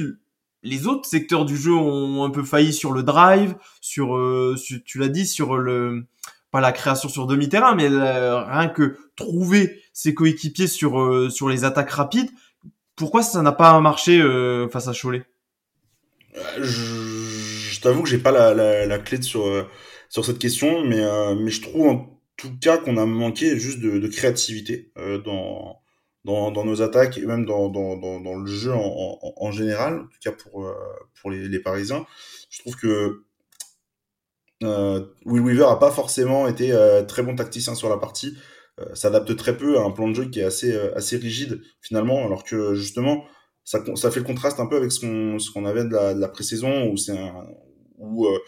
les 0.63 0.87
autres 0.87 1.09
secteurs 1.09 1.47
du 1.47 1.57
jeu 1.57 1.73
ont 1.73 2.23
un 2.23 2.31
peu 2.31 2.43
failli 2.43 2.75
sur 2.75 2.93
le 2.93 3.03
drive, 3.03 3.55
sur, 3.81 4.15
euh, 4.15 4.57
tu 4.85 4.99
l'as 4.99 5.09
dit, 5.09 5.27
sur 5.27 5.57
le, 5.57 6.05
pas 6.51 6.61
la 6.61 6.73
création 6.73 7.09
sur 7.09 7.27
demi-terrain, 7.27 7.75
mais 7.75 7.89
euh, 7.91 8.45
rien 8.45 8.69
que 8.69 8.99
trouver 9.17 9.81
ses 9.95 10.13
coéquipiers 10.13 10.67
sur 10.67 11.33
sur 11.33 11.49
les 11.49 11.65
attaques 11.65 11.93
rapides. 11.93 12.29
Pourquoi 12.97 13.23
ça 13.23 13.43
n'a 13.43 13.53
pas 13.53 13.79
marché 13.81 14.21
face 14.71 14.89
à 14.89 14.93
Cholet? 14.93 15.25
Je, 16.61 17.81
t'avoue 17.81 18.03
que 18.03 18.09
j'ai 18.09 18.19
pas 18.19 18.33
la, 18.33 18.99
clé 18.99 19.21
sur, 19.23 19.47
euh, 19.47 19.65
sur 20.09 20.25
cette 20.25 20.39
question, 20.39 20.85
mais, 20.85 21.01
euh, 21.01 21.35
mais 21.35 21.51
je 21.51 21.63
trouve 21.63 21.89
en 21.89 22.21
tout 22.37 22.53
cas 22.61 22.79
qu'on 22.79 22.97
a 22.97 23.07
manqué 23.07 23.59
juste 23.59 23.81
de, 23.81 24.07
créativité 24.09 24.93
euh, 24.99 25.19
dans, 25.19 25.81
dans, 26.25 26.65
nos 26.65 26.83
attaques 26.83 27.19
et 27.19 27.25
même 27.25 27.47
dans, 27.47 27.69
dans, 27.69 27.97
dans, 27.97 28.35
le 28.35 28.47
jeu 28.47 28.73
en, 28.75 29.51
général, 29.51 30.01
en 30.01 30.05
tout 30.05 30.19
cas 30.23 30.33
pour, 30.33 30.71
pour 31.21 31.31
les, 31.31 31.49
les 31.49 31.61
Parisiens. 31.61 32.05
Je 32.51 32.61
trouve 32.61 32.77
que 32.77 33.23
euh, 34.63 35.07
Will 35.25 35.43
Weaver 35.43 35.67
a 35.67 35.77
pas 35.77 35.91
forcément 35.91 36.49
été 36.49 36.75
très 37.09 37.23
bon 37.23 37.35
tacticien 37.37 37.75
sur 37.75 37.89
la 37.89 37.97
partie, 37.97 38.37
s'adapte 38.95 39.35
très 39.37 39.57
peu 39.57 39.79
à 39.79 39.83
un 39.83 39.91
plan 39.91 40.09
de 40.09 40.15
jeu 40.15 40.27
qui 40.27 40.41
est 40.41 40.45
assez, 40.45 40.77
assez 40.95 41.17
rigide 41.17 41.63
finalement, 41.81 42.25
alors 42.27 42.45
que 42.45 42.75
justement 42.75 43.25
ça, 43.67 43.83
ça 43.97 44.11
fait 44.11 44.21
le 44.21 44.27
contraste 44.27 44.61
un 44.61 44.67
peu 44.67 44.77
avec 44.77 44.93
ce 44.93 45.01
qu'on 45.01 45.39
ce 45.39 45.51
qu'on 45.51 45.65
avait 45.67 45.85
de 45.85 45.93
la, 45.93 46.15
de 46.15 46.21
la 46.21 46.29
pré-saison 46.29 46.89
où 46.89 46.97
c'est 46.97 47.19
un 47.19 47.45
où 47.99 48.27
euh, 48.27 48.39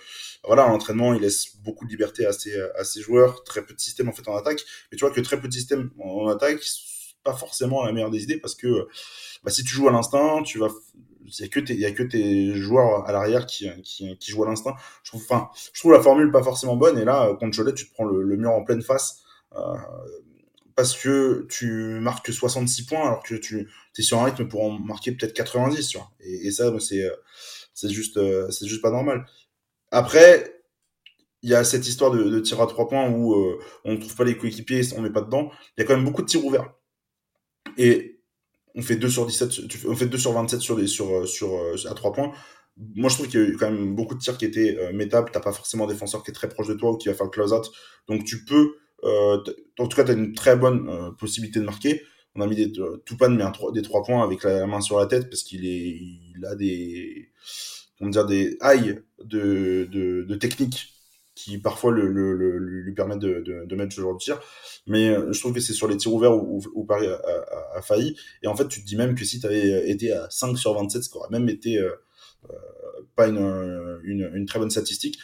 voilà 0.45 0.69
l'entraînement 0.69 1.13
il 1.13 1.23
laisse 1.23 1.57
beaucoup 1.65 1.85
de 1.85 1.91
liberté 1.91 2.25
à 2.25 2.33
ses 2.33 2.55
à 2.79 2.85
ses 2.85 3.01
joueurs 3.01 3.43
très 3.45 3.65
peu 3.65 3.75
de 3.75 3.81
système 3.81 4.09
en 4.09 4.13
fait 4.13 4.27
en 4.29 4.37
attaque. 4.37 4.65
Mais 4.91 4.97
tu 4.97 5.05
vois 5.05 5.13
que 5.13 5.21
très 5.21 5.41
peu 5.41 5.49
de 5.49 5.53
système 5.53 5.91
en, 5.99 6.29
attaque 6.29 6.61
pas 7.25 7.35
forcément 7.35 7.85
la 7.85 7.93
meilleure 7.93 8.11
des 8.11 8.23
idées 8.23 8.39
parce 8.39 8.55
que 8.55 8.87
bah, 9.43 9.51
si 9.51 9.65
tu 9.65 9.75
joues 9.75 9.89
à 9.89 9.93
l'instinct 9.93 10.43
tu 10.45 10.59
vas 10.59 10.69
il 11.25 11.41
y 11.41 11.45
a 11.45 11.49
que 11.49 11.61
tes 11.61 11.75
y 11.75 11.85
a 11.85 11.91
que 11.91 12.05
tes 12.05 12.55
joueurs 12.55 13.07
à 13.07 13.13
l'arrière 13.13 13.45
qui, 13.47 13.69
qui 13.83 14.17
qui 14.19 14.31
jouent 14.31 14.45
à 14.45 14.49
l'instinct. 14.49 14.77
Je 15.03 15.11
trouve 15.11 15.23
enfin 15.29 15.51
je 15.73 15.81
trouve 15.81 15.93
la 15.93 16.01
formule 16.01 16.31
pas 16.31 16.45
forcément 16.45 16.77
bonne 16.77 16.97
et 16.97 17.05
là 17.05 17.35
contre 17.41 17.57
Cholet 17.57 17.75
tu 17.75 17.89
te 17.89 17.93
prends 17.93 18.05
le, 18.05 18.37
mur 18.37 18.53
en 18.53 18.63
pleine 18.63 18.83
face 18.83 19.17
euh, 19.17 19.28
parce 20.79 20.97
que 20.97 21.45
tu 21.51 21.99
marques 21.99 22.33
66 22.33 22.87
points 22.87 23.05
alors 23.05 23.25
que 23.25 23.35
tu 23.35 23.69
es 23.99 24.03
sur 24.03 24.21
un 24.21 24.27
rythme 24.27 24.47
pour 24.47 24.63
en 24.63 24.79
marquer 24.79 25.11
peut-être 25.11 25.35
90 25.35 25.89
tu 25.89 25.99
vois. 25.99 26.09
Et, 26.21 26.53
ça 26.53 26.73
c'est 26.79 27.03
euh, 27.03 27.17
c'est 27.75 27.91
juste 27.91 28.17
euh, 28.17 28.49
c'est 28.51 28.69
juste 28.69 28.81
pas 28.81 28.93
normal. 28.93 29.27
Après 29.91 30.63
il 31.43 31.51
y 31.51 31.55
a 31.57 31.65
cette 31.65 31.89
histoire 31.89 32.13
de, 32.13 32.39
tir 32.39 32.61
à 32.61 32.69
trois 32.69 32.87
points 32.87 33.11
où 33.11 33.35
euh, 33.35 33.59
on 33.85 33.95
ne 33.95 33.97
trouve 33.97 34.15
pas 34.15 34.23
les 34.23 34.37
coéquipiers 34.37 34.83
on 34.97 35.01
met 35.01 35.11
pas 35.11 35.23
dedans. 35.23 35.51
Il 35.77 35.81
y 35.81 35.83
a 35.83 35.85
quand 35.85 35.97
même 35.97 36.05
beaucoup 36.05 36.23
de 36.23 36.29
tirs 36.29 36.45
ouverts. 36.45 36.73
Et 37.77 38.21
on 38.77 38.83
fait 38.83 38.95
2 38.95 39.09
sur 39.09 39.27
17 39.27 39.85
on 39.89 39.97
fait 39.97 40.07
2 40.07 40.17
sur 40.17 40.33
27 40.33 40.61
sur 40.61 40.79
les 40.79 40.87
sur 40.87 41.27
sur 41.27 41.59
à 41.91 41.95
3 41.95 42.13
points. 42.13 42.33
Moi 42.95 43.11
je 43.11 43.17
trouve 43.17 43.27
qu'il 43.27 43.41
y 43.41 43.53
a 43.53 43.59
quand 43.59 43.73
même 43.73 43.97
beaucoup 43.97 44.15
de 44.15 44.21
tirs 44.21 44.39
qui 44.39 44.45
étaient 44.45 44.79
euh, 44.79 44.93
métables 44.93 45.31
t'as 45.33 45.41
pas 45.41 45.53
forcément 45.53 45.87
un 45.87 45.89
défenseur 45.89 46.23
qui 46.23 46.31
est 46.31 46.35
très 46.35 46.49
proche 46.49 46.69
de 46.69 46.75
toi 46.75 46.93
ou 46.93 46.97
qui 46.97 47.09
va 47.09 47.15
faire 47.15 47.27
le 47.27 47.31
close 47.31 47.53
out 47.53 47.69
donc 48.07 48.23
tu 48.23 48.45
peux 48.45 48.55
euh, 48.65 48.88
en 49.03 49.87
tout 49.89 49.97
cas, 49.97 50.05
tu 50.05 50.11
as 50.11 50.15
une 50.15 50.35
très 50.35 50.57
bonne 50.57 50.89
euh, 50.89 51.11
possibilité 51.13 51.61
de 51.61 51.65
marquer. 51.65 52.03
On 52.35 52.41
a 52.41 52.47
mis 52.47 52.57
des, 52.57 52.79
euh, 52.81 53.03
Toupane 53.07 53.37
met 53.37 53.43
un, 53.43 53.53
des 53.73 53.83
trois 53.83 54.03
points 54.03 54.23
avec 54.23 54.45
la 54.45 54.67
main 54.67 54.81
sur 54.81 54.99
la 54.99 55.07
tête 55.07 55.29
parce 55.29 55.43
qu'il 55.43 55.67
est, 55.67 55.99
il 56.37 56.45
a 56.45 56.55
des, 56.55 57.31
comment 57.99 58.11
dire, 58.11 58.27
des 58.27 58.57
hailles 58.61 59.01
de, 59.23 59.89
de, 59.91 60.23
de 60.23 60.35
technique 60.37 60.95
qui 61.35 61.59
parfois 61.59 61.93
le, 61.93 62.09
le, 62.09 62.35
le, 62.35 62.59
lui 62.59 62.95
permettent 62.95 63.21
de, 63.21 63.41
de, 63.41 63.65
de, 63.65 63.77
mettre 63.77 63.95
ce 63.95 64.01
genre 64.01 64.15
de 64.15 64.19
tir. 64.19 64.41
Mais 64.89 65.15
je 65.33 65.39
trouve 65.39 65.53
que 65.53 65.61
c'est 65.61 65.73
sur 65.73 65.87
les 65.87 65.97
tirs 65.97 66.13
ouverts 66.13 66.37
où, 66.37 66.61
où 66.75 66.85
Paris 66.85 67.07
a, 67.07 67.15
a, 67.15 67.79
a, 67.79 67.83
failli. 67.83 68.17
Et 68.43 68.49
en 68.49 68.57
fait, 68.57 68.67
tu 68.67 68.83
te 68.83 68.87
dis 68.87 68.97
même 68.97 69.15
que 69.15 69.25
si 69.25 69.39
tu 69.39 69.47
avais 69.47 69.89
été 69.89 70.11
à 70.11 70.29
5 70.31 70.59
sur 70.59 70.75
27, 70.75 71.05
ce 71.05 71.09
qui 71.09 71.17
aurait 71.17 71.31
même 71.31 71.49
été 71.49 71.79
euh, 71.79 71.93
pas 73.15 73.29
une, 73.29 74.01
une, 74.03 74.31
une, 74.35 74.47
très 74.47 74.59
bonne 74.59 74.71
statistique, 74.71 75.19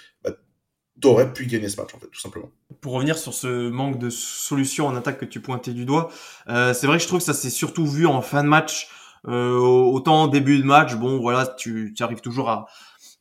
t'aurais 1.00 1.32
pu 1.32 1.46
gagner 1.46 1.68
ce 1.68 1.80
match 1.80 1.94
en 1.94 1.98
fait 1.98 2.06
tout 2.06 2.20
simplement. 2.20 2.50
Pour 2.80 2.92
revenir 2.92 3.18
sur 3.18 3.34
ce 3.34 3.68
manque 3.68 3.98
de 3.98 4.10
solutions 4.10 4.86
en 4.86 4.96
attaque 4.96 5.18
que 5.18 5.24
tu 5.24 5.40
pointais 5.40 5.72
du 5.72 5.84
doigt, 5.84 6.10
euh, 6.48 6.74
c'est 6.74 6.86
vrai 6.86 6.98
que 6.98 7.02
je 7.02 7.08
trouve 7.08 7.20
que 7.20 7.24
ça 7.24 7.34
s'est 7.34 7.50
surtout 7.50 7.86
vu 7.86 8.06
en 8.06 8.22
fin 8.22 8.42
de 8.42 8.48
match. 8.48 8.88
Euh, 9.26 9.56
autant 9.56 10.24
en 10.24 10.28
début 10.28 10.58
de 10.58 10.64
match, 10.64 10.96
bon 10.96 11.18
voilà, 11.18 11.46
tu, 11.46 11.94
tu 11.96 12.02
arrives 12.02 12.20
toujours 12.20 12.50
à, 12.50 12.66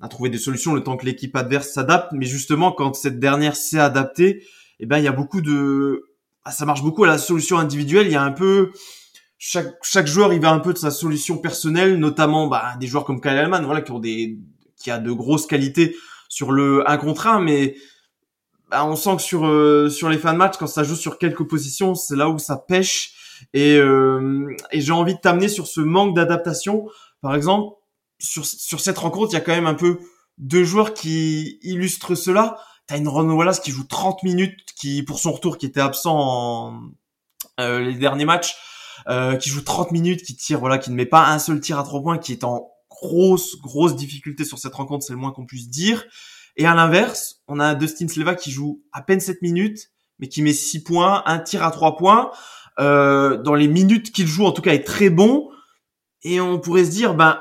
à 0.02 0.10
trouver 0.10 0.30
des 0.30 0.38
solutions 0.38 0.74
le 0.74 0.84
temps 0.84 0.98
que 0.98 1.06
l'équipe 1.06 1.34
adverse 1.36 1.70
s'adapte, 1.70 2.12
mais 2.12 2.26
justement 2.26 2.74
quand 2.74 2.94
cette 2.94 3.20
dernière 3.20 3.56
s'est 3.56 3.80
adaptée, 3.80 4.44
eh 4.82 4.86
ben 4.86 4.98
il 4.98 5.06
y 5.06 5.08
a 5.08 5.14
beaucoup 5.14 5.40
de, 5.40 6.04
ah, 6.44 6.52
ça 6.52 6.66
marche 6.66 6.84
beaucoup 6.84 7.06
à 7.06 7.08
la 7.08 7.18
solution 7.18 7.58
individuelle. 7.58 8.08
Il 8.08 8.12
y 8.12 8.18
a 8.18 8.22
un 8.22 8.32
peu 8.34 8.72
chaque 9.38 9.74
chaque 9.82 10.08
joueur 10.08 10.34
il 10.34 10.42
va 10.42 10.52
un 10.52 10.60
peu 10.60 10.74
de 10.74 10.78
sa 10.78 10.92
solution 10.92 11.38
personnelle, 11.38 11.98
notamment 11.98 12.48
bah, 12.48 12.76
des 12.80 12.88
joueurs 12.88 13.06
comme 13.06 13.22
Kyle 13.22 13.32
Allman, 13.32 13.64
voilà 13.64 13.82
qui 13.82 13.92
ont 13.92 14.00
des 14.00 14.38
qui 14.76 14.92
a 14.92 15.00
de 15.00 15.12
grosses 15.12 15.48
qualités 15.48 15.96
sur 16.34 16.52
le 16.52 16.90
1 16.90 16.98
contre 16.98 17.28
1, 17.28 17.42
mais 17.42 17.76
bah, 18.70 18.86
on 18.86 18.96
sent 18.96 19.18
que 19.18 19.22
sur 19.22 19.92
sur 19.92 20.10
les 20.10 20.18
fins 20.18 20.34
de 20.34 20.38
match, 20.38 20.56
quand 20.58 20.68
ça 20.68 20.84
joue 20.84 20.96
sur 20.96 21.18
quelques 21.18 21.48
positions, 21.48 21.96
c'est 21.96 22.16
là 22.16 22.30
où 22.30 22.40
ça 22.40 22.58
pêche. 22.58 23.14
Et, 23.54 23.76
et 23.76 24.82
j'ai 24.82 24.92
envie 24.94 25.16
de 25.16 25.20
t'amener 25.20 25.50
sur 25.50 25.68
ce 25.68 25.82
manque 25.82 26.16
d'adaptation. 26.16 26.88
Par 27.22 27.36
exemple, 27.36 27.76
sur 28.20 28.46
sur 28.46 28.80
cette 28.80 28.98
rencontre, 28.98 29.32
il 29.32 29.34
y 29.34 29.38
a 29.38 29.42
quand 29.42 29.52
même 29.52 29.68
un 29.68 29.74
peu 29.74 30.00
deux 30.38 30.64
joueurs 30.64 30.94
qui 30.94 31.60
illustrent 31.62 32.16
cela. 32.16 32.58
T'as 32.88 32.98
une 32.98 33.08
Ron 33.08 33.30
Wallace 33.32 33.60
qui 33.60 33.72
joue 33.72 33.86
30 33.86 34.24
minutes, 34.24 34.60
qui 34.76 35.04
pour 35.04 35.20
son 35.20 35.32
retour, 35.32 35.58
qui 35.58 35.66
était 35.66 35.80
absent 35.80 36.16
en 36.16 36.82
euh, 37.60 37.80
les 37.80 37.96
derniers 37.96 38.26
matchs, 38.26 38.56
euh, 39.08 39.36
qui 39.36 39.50
joue 39.50 39.62
30 39.62 39.92
minutes, 39.92 40.24
qui 40.24 40.36
tire, 40.36 40.60
voilà, 40.60 40.78
qui 40.78 40.90
ne 40.90 40.96
met 40.96 41.06
pas 41.06 41.28
un 41.28 41.40
seul 41.40 41.60
tir 41.60 41.80
à 41.80 41.84
trois 41.84 42.02
points, 42.02 42.18
qui 42.18 42.34
est 42.34 42.44
en 42.44 42.70
grosse 43.04 43.60
grosse 43.60 43.96
difficulté 43.96 44.46
sur 44.46 44.58
cette 44.58 44.74
rencontre, 44.74 45.06
c'est 45.06 45.14
le 45.14 45.20
moins 45.20 45.32
qu'on 45.32 45.46
puisse 45.46 45.70
dire. 45.70 46.06
Et 46.56 46.66
à 46.66 46.74
l'inverse, 46.74 47.42
on 47.48 47.60
a 47.60 47.76
Dustin 47.76 48.08
Sleva 48.08 48.36
qui 48.36 48.52
joue 48.52 48.82
à 48.94 49.02
peine 49.02 49.20
7 49.20 49.42
minutes, 49.42 49.92
mais 50.20 50.28
qui 50.28 50.42
met 50.42 50.54
6 50.54 50.84
points, 50.84 51.24
un 51.26 51.40
tir 51.40 51.64
à 51.64 51.72
trois 51.72 51.98
points. 51.98 52.32
Euh, 52.80 53.38
dans 53.38 53.56
les 53.56 53.68
minutes 53.68 54.12
qu'il 54.12 54.28
joue, 54.28 54.46
en 54.46 54.52
tout 54.52 54.62
cas, 54.62 54.74
est 54.74 54.86
très 54.86 55.10
bon. 55.10 55.50
Et 56.24 56.40
on 56.40 56.60
pourrait 56.60 56.86
se 56.86 56.92
dire, 56.92 57.16
ben 57.16 57.40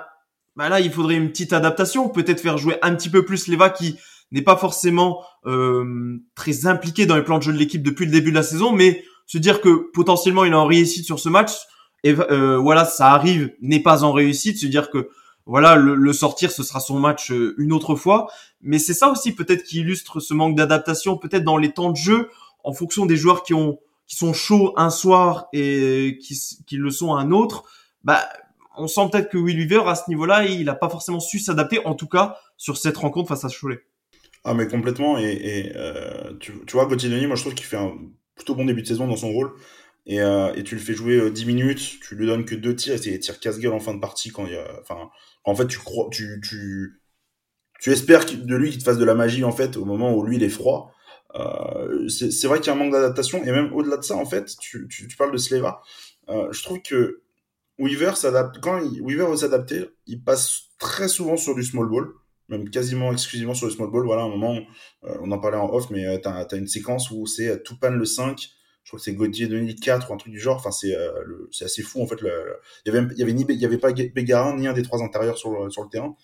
bah 0.56 0.68
là, 0.68 0.80
il 0.80 0.92
faudrait 0.92 1.14
une 1.14 1.30
petite 1.30 1.52
adaptation, 1.52 2.08
peut-être 2.08 2.40
faire 2.40 2.58
jouer 2.58 2.76
un 2.82 2.94
petit 2.94 3.08
peu 3.08 3.24
plus 3.24 3.46
Leva 3.48 3.70
qui 3.70 3.96
n'est 4.32 4.42
pas 4.42 4.56
forcément 4.56 5.22
euh, 5.46 6.18
très 6.34 6.66
impliqué 6.66 7.06
dans 7.06 7.16
les 7.16 7.22
plans 7.22 7.38
de 7.38 7.44
jeu 7.44 7.52
de 7.52 7.58
l'équipe 7.58 7.82
depuis 7.82 8.06
le 8.06 8.12
début 8.12 8.30
de 8.30 8.36
la 8.36 8.42
saison, 8.42 8.72
mais 8.72 9.04
se 9.26 9.38
dire 9.38 9.60
que 9.60 9.90
potentiellement 9.92 10.44
il 10.44 10.52
est 10.52 10.56
en 10.56 10.66
réussite 10.66 11.06
sur 11.06 11.18
ce 11.18 11.28
match, 11.28 11.52
et 12.04 12.14
euh, 12.18 12.58
voilà, 12.58 12.84
ça 12.84 13.12
arrive, 13.12 13.52
n'est 13.60 13.82
pas 13.82 14.04
en 14.04 14.12
réussite, 14.12 14.58
se 14.58 14.66
dire 14.66 14.90
que 14.90 15.08
voilà, 15.46 15.76
le, 15.76 16.12
sortir, 16.12 16.50
ce 16.50 16.62
sera 16.62 16.80
son 16.80 16.98
match 16.98 17.32
euh, 17.32 17.54
une 17.58 17.72
autre 17.72 17.96
fois, 17.96 18.30
mais 18.60 18.78
c'est 18.78 18.94
ça 18.94 19.10
aussi 19.10 19.34
peut-être 19.34 19.64
qui 19.64 19.80
illustre 19.80 20.20
ce 20.20 20.34
manque 20.34 20.54
d'adaptation, 20.54 21.16
peut-être 21.16 21.44
dans 21.44 21.56
les 21.56 21.72
temps 21.72 21.90
de 21.90 21.96
jeu, 21.96 22.30
en 22.64 22.72
fonction 22.72 23.06
des 23.06 23.16
joueurs 23.16 23.42
qui 23.42 23.54
ont 23.54 23.78
qui 24.06 24.16
sont 24.16 24.32
chauds 24.34 24.74
un 24.76 24.90
soir 24.90 25.46
et 25.52 26.18
qui, 26.20 26.76
le 26.76 26.90
sont 26.90 27.14
un 27.14 27.30
autre, 27.30 27.64
bah 28.04 28.28
on 28.76 28.86
sent 28.86 29.08
peut-être 29.10 29.30
que 29.30 29.38
Will 29.38 29.58
Weaver, 29.58 29.88
à 29.88 29.94
ce 29.94 30.02
niveau-là, 30.08 30.44
il 30.44 30.64
n'a 30.64 30.74
pas 30.74 30.88
forcément 30.88 31.20
su 31.20 31.38
s'adapter, 31.38 31.84
en 31.86 31.94
tout 31.94 32.08
cas 32.08 32.36
sur 32.56 32.76
cette 32.76 32.96
rencontre 32.96 33.28
face 33.28 33.44
à 33.44 33.48
Cholet. 33.48 33.80
Ah, 34.44 34.54
mais 34.54 34.66
complètement. 34.66 35.18
Et, 35.18 35.72
euh, 35.74 36.34
tu, 36.40 36.52
vois, 36.72 36.86
Gauthier 36.86 37.08
Denis, 37.08 37.26
moi 37.26 37.36
je 37.36 37.42
trouve 37.42 37.54
qu'il 37.54 37.66
fait 37.66 37.76
un 37.76 37.92
plutôt 38.34 38.54
bon 38.54 38.64
début 38.64 38.82
de 38.82 38.86
saison 38.86 39.06
dans 39.06 39.16
son 39.16 39.32
rôle. 39.32 39.52
Et, 40.06 40.20
euh, 40.20 40.52
tu 40.62 40.74
le 40.74 40.80
fais 40.80 40.94
jouer 40.94 41.30
10 41.30 41.42
euh, 41.42 41.46
minutes, 41.46 42.00
tu 42.06 42.16
lui 42.16 42.26
donnes 42.26 42.44
que 42.44 42.54
deux 42.54 42.74
tirs, 42.74 42.94
et 42.94 42.98
c'est 42.98 43.10
des 43.10 43.20
tirs 43.20 43.38
casse-gueule 43.38 43.72
en 43.72 43.80
fin 43.80 43.94
de 43.94 44.00
partie 44.00 44.30
quand 44.30 44.46
il 44.46 44.52
y 44.52 44.56
a. 44.56 44.66
Enfin, 44.80 45.10
en 45.44 45.54
fait, 45.54 45.66
tu 45.66 45.78
crois. 45.78 46.08
Tu, 46.10 46.40
tu, 46.42 47.02
tu 47.80 47.90
espères 47.90 48.24
de 48.26 48.56
lui 48.56 48.70
qu'il 48.70 48.78
te 48.78 48.84
fasse 48.84 48.98
de 48.98 49.04
la 49.04 49.14
magie, 49.14 49.44
en 49.44 49.52
fait, 49.52 49.76
au 49.76 49.84
moment 49.84 50.14
où 50.14 50.24
lui 50.24 50.36
il 50.36 50.42
est 50.42 50.48
froid. 50.48 50.92
c'est 52.08 52.46
vrai 52.46 52.60
qu'il 52.60 52.68
y 52.68 52.70
a 52.70 52.72
un 52.74 52.76
manque 52.76 52.92
d'adaptation, 52.92 53.42
et 53.44 53.50
même 53.50 53.72
au-delà 53.72 53.96
de 53.96 54.02
ça, 54.02 54.16
en 54.16 54.24
fait, 54.24 54.56
tu, 54.60 54.86
tu, 54.88 55.08
parles 55.16 55.32
de 55.32 55.38
Sleva. 55.38 55.82
je 56.28 56.62
trouve 56.62 56.80
que 56.82 57.22
Weaver 57.78 58.14
s'adapte, 58.14 58.60
quand 58.60 58.80
Weaver 59.00 59.26
veut 59.26 59.36
s'adapter, 59.36 59.86
il 60.06 60.22
passe 60.22 60.68
très 60.78 61.08
souvent 61.08 61.36
sur 61.36 61.54
du 61.54 61.64
small 61.64 61.88
ball, 61.88 62.12
même 62.48 62.68
quasiment 62.68 63.12
exclusivement 63.12 63.54
sur 63.54 63.68
du 63.68 63.74
small 63.74 63.90
ball. 63.90 64.04
Voilà, 64.04 64.22
un 64.22 64.28
moment, 64.28 64.56
euh, 65.04 65.16
on 65.20 65.30
en 65.32 65.38
parlait 65.38 65.56
en 65.56 65.68
off, 65.72 65.90
mais 65.90 66.20
tu 66.20 66.28
as, 66.28 66.46
une 66.52 66.68
séquence 66.68 67.10
où 67.10 67.26
c'est 67.26 67.48
euh, 67.48 67.56
tout 67.56 67.78
pan 67.78 67.90
le 67.90 68.04
5, 68.04 68.48
je 68.84 68.90
crois 68.90 68.98
que 68.98 69.04
c'est 69.04 69.14
Gauthier 69.14 69.46
de 69.46 69.72
4 69.72 70.10
ou 70.10 70.14
un 70.14 70.16
truc 70.16 70.32
du 70.32 70.40
genre. 70.40 70.56
Enfin, 70.56 70.72
c'est 70.72 70.94
euh, 70.94 71.48
assez 71.60 71.82
fou 71.82 72.02
en 72.02 72.06
fait. 72.06 72.16
Il 72.20 72.92
y 72.92 72.96
avait, 72.96 73.06
il 73.12 73.18
y 73.18 73.22
avait 73.22 73.32
ni, 73.32 73.44
il 73.48 73.60
y 73.60 73.64
avait 73.64 73.78
pas 73.78 73.92
Bégarin 73.92 74.56
ni 74.56 74.66
un 74.66 74.72
des 74.72 74.82
trois 74.82 75.02
intérieurs 75.02 75.38
sur 75.38 75.50
le, 75.50 75.88
terrain. 75.90 76.16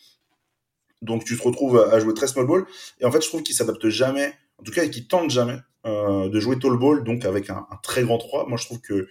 Donc 1.03 1.25
tu 1.25 1.37
te 1.37 1.43
retrouves 1.43 1.79
à 1.79 2.00
jouer 2.00 2.15
très 2.15 2.27
small 2.27 2.47
ball. 2.47 2.67
Et 3.00 3.05
en 3.05 3.12
fait, 3.12 3.23
je 3.23 3.29
trouve 3.29 3.43
qu'il 3.43 3.55
s'adapte 3.55 3.88
jamais, 3.88 4.33
en 4.59 4.65
tout 4.65 4.73
cas, 4.73 4.85
et 4.85 4.91
qu'il 4.91 5.07
tente 5.07 5.31
jamais 5.31 5.59
de 5.85 6.41
jouer 6.41 6.59
tall 6.59 6.77
ball, 6.77 7.03
donc 7.05 7.25
avec 7.25 7.49
un, 7.49 7.67
très 7.83 8.03
grand 8.03 8.19
3. 8.19 8.47
Moi, 8.47 8.59
je 8.59 8.67
trouve 8.67 8.81
que 8.81 9.09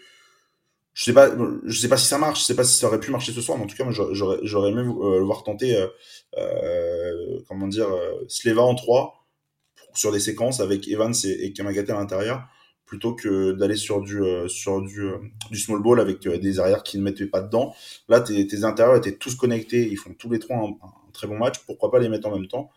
je 0.98 1.04
sais 1.04 1.13
pas, 1.13 1.30
je 1.63 1.80
sais 1.80 1.88
pas 1.88 1.98
si 1.98 2.08
ça 2.08 2.18
marche, 2.18 2.39
je 2.39 2.46
sais 2.46 2.56
pas 2.56 2.63
si 2.63 2.75
ça 2.75 2.88
aurait 2.88 3.00
pu 3.00 3.12
marcher 3.12 3.32
ce 3.32 3.39
soir, 3.39 3.56
mais 3.60 3.66
en 3.66 3.68
tout 3.68 3.75
cas, 3.75 3.86
j'aurais, 3.92 4.39
j'aurais 4.42 4.72
aimé 4.72 4.82
euh, 4.82 5.20
le 5.20 5.25
voir 5.25 5.44
tenter, 5.44 5.75
euh, 5.75 5.88
euh, 6.38 7.39
comment 7.48 7.68
dire, 7.68 7.88
Sleva 8.27 8.63
en 8.63 8.74
3 8.74 9.13
sur 9.94 10.12
des 10.12 10.20
séquences 10.20 10.60
avec 10.60 10.88
Evans 10.88 11.13
et, 11.24 11.46
et 11.46 11.54
à 11.62 11.94
l'intérieur, 11.94 12.48
plutôt 12.88 13.13
que 13.13 13.51
d'aller 13.51 13.75
sur 13.75 14.01
du 14.01 14.20
sur 14.48 14.82
du, 14.82 15.12
du 15.51 15.58
small 15.60 15.82
ball 15.84 16.00
avec 16.00 16.27
des 16.27 16.60
arrières 16.60 16.82
qui 16.84 16.98
ne 16.98 17.03
mettaient 17.03 17.27
pas 17.27 17.41
dedans. 17.41 17.75
Là, 18.10 18.22
tes, 18.22 18.48
tes 18.48 18.63
intérieurs 18.63 18.98
étaient 18.98 19.15
tous 19.15 19.36
connectés, 19.36 19.88
ils 19.88 19.98
font 19.98 20.13
tous 20.17 20.32
les 20.32 20.39
trois 20.39 20.58
un, 20.58 20.75
très 21.13 21.27
bon 21.27 21.38
match. 21.38 21.60
Pourquoi 21.65 21.91
pas 21.91 22.00
les 22.00 22.10
mettre 22.10 22.27
en 22.27 22.32
même 22.32 22.48
temps? 22.48 22.72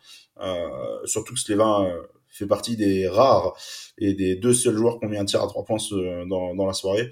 Surtout 1.05 1.35
que 1.35 1.40
Sleva 1.40 1.87
fait 2.29 2.47
partie 2.47 2.76
des 2.76 3.09
rares 3.09 3.55
et 3.99 4.14
des 4.14 4.37
deux 4.37 4.52
seuls 4.52 4.76
joueurs 4.76 4.99
qui 4.99 5.07
ont 5.07 5.09
mis 5.09 5.17
un 5.17 5.25
à 5.25 5.47
trois 5.47 5.64
points 5.64 5.79
dans, 6.26 6.55
dans 6.55 6.67
la 6.67 6.73
soirée 6.75 7.11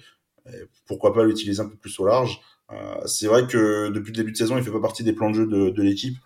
pourquoi 0.86 1.12
pas 1.12 1.24
l'utiliser 1.24 1.60
un 1.60 1.68
peu 1.68 1.76
plus 1.76 1.98
au 2.00 2.06
large? 2.06 2.40
Euh, 2.70 3.06
c'est 3.06 3.26
vrai 3.26 3.46
que 3.46 3.88
depuis 3.90 4.12
le 4.12 4.18
début 4.18 4.32
de 4.32 4.36
saison, 4.36 4.56
il 4.56 4.64
fait 4.64 4.70
pas 4.70 4.80
partie 4.80 5.04
des 5.04 5.12
plans 5.12 5.30
de 5.30 5.34
jeu 5.34 5.46
de, 5.46 5.82
l'équipe. 5.82 6.16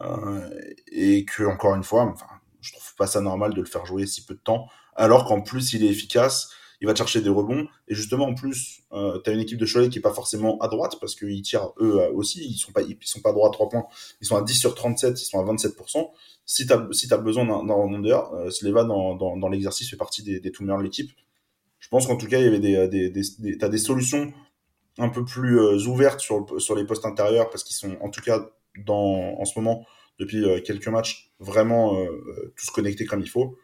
Euh, 0.00 0.50
et 0.92 1.24
que, 1.24 1.44
encore 1.44 1.74
une 1.74 1.84
fois, 1.84 2.02
enfin, 2.02 2.26
je 2.60 2.72
trouve 2.72 2.94
pas 2.96 3.06
ça 3.06 3.20
normal 3.20 3.54
de 3.54 3.60
le 3.60 3.66
faire 3.66 3.86
jouer 3.86 4.06
si 4.06 4.24
peu 4.24 4.34
de 4.34 4.40
temps, 4.40 4.68
alors 4.96 5.24
qu'en 5.24 5.40
plus, 5.40 5.72
il 5.72 5.84
est 5.84 5.88
efficace, 5.88 6.50
il 6.80 6.86
va 6.86 6.94
chercher 6.94 7.20
des 7.20 7.28
rebonds. 7.28 7.66
Et 7.88 7.94
justement, 7.94 8.26
en 8.26 8.34
plus, 8.34 8.82
euh, 8.92 9.20
tu 9.22 9.30
as 9.30 9.32
une 9.32 9.40
équipe 9.40 9.58
de 9.58 9.66
Cholet 9.66 9.88
qui 9.88 9.98
est 9.98 10.02
pas 10.02 10.12
forcément 10.12 10.58
à 10.58 10.68
droite, 10.68 10.96
parce 11.00 11.14
qu'ils 11.14 11.42
tirent 11.42 11.70
eux 11.80 12.00
aussi, 12.14 12.44
ils 12.44 12.58
sont 12.58 12.72
pas, 12.72 12.82
ils 12.82 12.98
sont 13.02 13.20
pas 13.20 13.32
droits 13.32 13.48
à 13.48 13.52
3 13.52 13.68
points, 13.68 13.86
ils 14.20 14.26
sont 14.26 14.36
à 14.36 14.42
10 14.42 14.54
sur 14.54 14.74
37, 14.74 15.20
ils 15.20 15.24
sont 15.24 15.38
à 15.38 15.44
27%. 15.44 16.10
Si 16.44 16.66
tu 16.66 16.72
as, 16.72 16.86
si 16.92 17.12
as 17.12 17.16
besoin 17.16 17.44
d'un 17.44 17.74
rebondeur, 17.74 18.32
euh, 18.34 18.50
Sleva 18.50 18.84
dans, 18.84 19.14
dans, 19.16 19.36
dans 19.36 19.48
l'exercice 19.48 19.90
fait 19.90 19.96
partie 19.96 20.22
des, 20.22 20.40
des 20.40 20.52
tout 20.52 20.62
meilleurs 20.62 20.78
de 20.78 20.84
l'équipe 20.84 21.10
je 21.86 21.88
pense 21.88 22.08
qu'en 22.08 22.16
tout 22.16 22.26
cas, 22.26 22.38
il 22.40 22.44
y 22.44 22.48
avait 22.48 22.58
des, 22.58 22.88
des, 22.88 23.10
des, 23.10 23.56
des 23.56 23.78
solutions 23.78 24.32
un 24.98 25.08
peu 25.08 25.24
plus 25.24 25.60
euh, 25.60 25.78
ouvertes 25.86 26.18
sur, 26.18 26.60
sur 26.60 26.74
les 26.74 26.84
postes 26.84 27.04
intérieurs 27.04 27.48
parce 27.48 27.62
qu'ils 27.62 27.76
sont, 27.76 27.96
en 28.00 28.10
tout 28.10 28.22
cas, 28.22 28.50
dans, 28.84 29.38
en 29.38 29.44
ce 29.44 29.56
moment, 29.56 29.86
depuis 30.18 30.44
euh, 30.44 30.60
quelques 30.60 30.88
matchs, 30.88 31.32
vraiment 31.38 31.96
euh, 32.00 32.52
tous 32.56 32.70
connectés 32.70 33.04
comme 33.04 33.20
il 33.20 33.28
faut. 33.28 33.56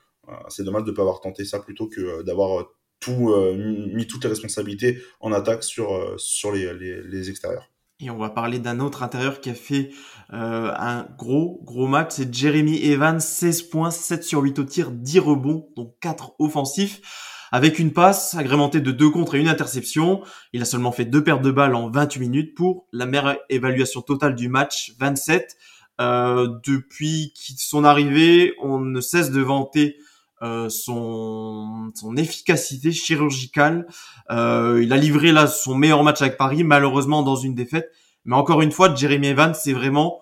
C'est 0.49 0.65
dommage 0.65 0.85
de 0.85 0.91
ne 0.91 0.97
pas 0.97 1.03
avoir 1.03 1.21
tenté 1.21 1.45
ça 1.45 1.59
plutôt 1.59 1.89
que 1.89 2.23
d'avoir 2.23 2.67
tout, 3.01 3.35
mis 3.57 4.07
toutes 4.07 4.25
les 4.25 4.31
responsabilités 4.31 5.03
en 5.21 5.33
attaque 5.33 5.65
sur, 5.65 6.15
sur 6.19 6.53
les, 6.53 6.73
les, 6.75 7.03
les 7.03 7.31
extérieurs. 7.31 7.73
Et 8.03 8.11
on 8.11 8.19
va 8.19 8.31
parler 8.31 8.59
d'un 8.59 8.81
autre 8.81 9.05
intérieur 9.05 9.41
qui 9.41 9.49
a 9.49 9.55
fait 9.55 9.91
euh, 10.33 10.73
un 10.77 11.07
gros, 11.17 11.61
gros 11.63 11.87
match. 11.87 12.09
C'est 12.15 12.35
Jeremy 12.35 12.85
Evans, 12.85 13.21
16 13.21 13.63
points, 13.63 13.93
7 13.93 14.25
sur 14.25 14.41
8 14.41 14.59
au 14.59 14.65
tir, 14.65 14.91
10 14.91 15.21
rebonds, 15.21 15.69
donc 15.77 15.95
4 16.01 16.35
offensifs. 16.41 17.01
Avec 17.53 17.79
une 17.79 17.93
passe 17.93 18.35
agrémentée 18.35 18.81
de 18.81 18.91
deux 18.91 19.11
contre 19.11 19.37
et 19.37 19.41
une 19.41 19.47
interception, 19.47 20.21
il 20.53 20.61
a 20.63 20.65
seulement 20.65 20.91
fait 20.91 21.05
deux 21.05 21.23
pertes 21.23 21.43
de 21.43 21.53
balles 21.53 21.77
en 21.77 21.91
28 21.91 22.19
minutes 22.19 22.55
pour 22.57 22.89
la 22.93 23.07
meilleure 23.07 23.37
évaluation 23.51 24.01
totale 24.01 24.35
du 24.35 24.49
match, 24.49 24.95
27. 24.99 25.57
Euh, 26.01 26.49
depuis 26.67 27.33
son 27.37 27.85
arrivée, 27.85 28.55
on 28.61 28.81
ne 28.81 29.01
cesse 29.01 29.31
de 29.31 29.43
vanter 29.43 29.97
euh, 30.43 30.69
son, 30.69 31.93
son 31.95 32.17
efficacité 32.17 32.93
chirurgicale. 32.93 33.87
Euh, 34.31 34.81
il 34.83 34.93
a 34.93 34.97
livré 34.97 35.33
là 35.33 35.47
son 35.47 35.75
meilleur 35.75 36.03
match 36.03 36.21
avec 36.21 36.37
Paris, 36.37 36.65
malheureusement 36.65 37.23
dans 37.23 37.37
une 37.37 37.55
défaite. 37.55 37.91
Mais 38.25 38.37
encore 38.37 38.63
une 38.63 38.73
fois, 38.73 38.95
Jeremy 38.95 39.29
Evans, 39.29 39.55
c'est 39.55 39.73
vraiment 39.73 40.21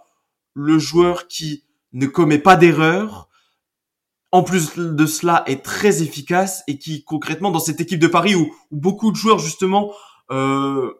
le 0.54 0.78
joueur 0.78 1.26
qui 1.26 1.64
ne 1.92 2.06
commet 2.06 2.38
pas 2.38 2.56
d'erreur, 2.56 3.28
en 4.32 4.42
plus 4.42 4.76
de 4.76 5.06
cela 5.06 5.42
est 5.46 5.64
très 5.64 6.02
efficace 6.02 6.62
et 6.68 6.78
qui 6.78 7.04
concrètement 7.04 7.50
dans 7.50 7.58
cette 7.58 7.80
équipe 7.80 7.98
de 7.98 8.06
Paris 8.06 8.34
où, 8.34 8.54
beaucoup 8.70 9.10
de 9.10 9.16
joueurs 9.16 9.38
justement 9.38 9.92
euh, 10.30 10.92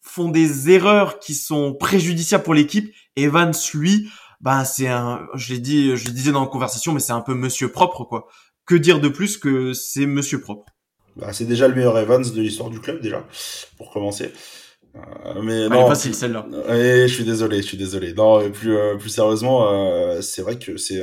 font 0.00 0.28
des 0.28 0.70
erreurs 0.70 1.18
qui 1.18 1.34
sont 1.34 1.74
préjudiciables 1.74 2.44
pour 2.44 2.54
l'équipe, 2.54 2.92
Evans 3.16 3.52
lui, 3.74 4.08
bah 4.44 4.64
c'est 4.64 4.88
un, 4.88 5.26
je 5.34 5.54
l'ai 5.54 5.58
dit, 5.58 5.96
je 5.96 6.04
le 6.06 6.12
disais 6.12 6.30
dans 6.30 6.42
la 6.42 6.46
conversation, 6.46 6.92
mais 6.92 7.00
c'est 7.00 7.12
un 7.12 7.22
peu 7.22 7.34
Monsieur 7.34 7.72
propre 7.72 8.04
quoi. 8.04 8.28
Que 8.66 8.74
dire 8.74 9.00
de 9.00 9.08
plus 9.08 9.38
que 9.38 9.72
c'est 9.72 10.06
Monsieur 10.06 10.40
propre? 10.40 10.66
Bah, 11.16 11.32
C'est 11.32 11.46
déjà 11.46 11.66
le 11.66 11.74
meilleur 11.74 11.98
Evans 11.98 12.22
de 12.22 12.40
l'histoire 12.40 12.68
du 12.68 12.78
club 12.78 13.00
déjà, 13.00 13.26
pour 13.78 13.90
commencer. 13.90 14.32
Euh, 14.94 15.42
mais 15.42 15.68
non, 15.68 15.88
facile 15.88 16.14
celle-là. 16.14 16.46
je 16.68 17.06
suis 17.12 17.24
désolé, 17.24 17.62
je 17.62 17.66
suis 17.68 17.76
désolé. 17.76 18.12
Non, 18.12 18.48
plus 18.50 18.76
euh, 18.76 18.96
plus 18.96 19.08
sérieusement, 19.08 19.72
euh, 19.72 20.20
c'est 20.20 20.42
vrai 20.42 20.58
que 20.58 20.76
c'est 20.76 21.02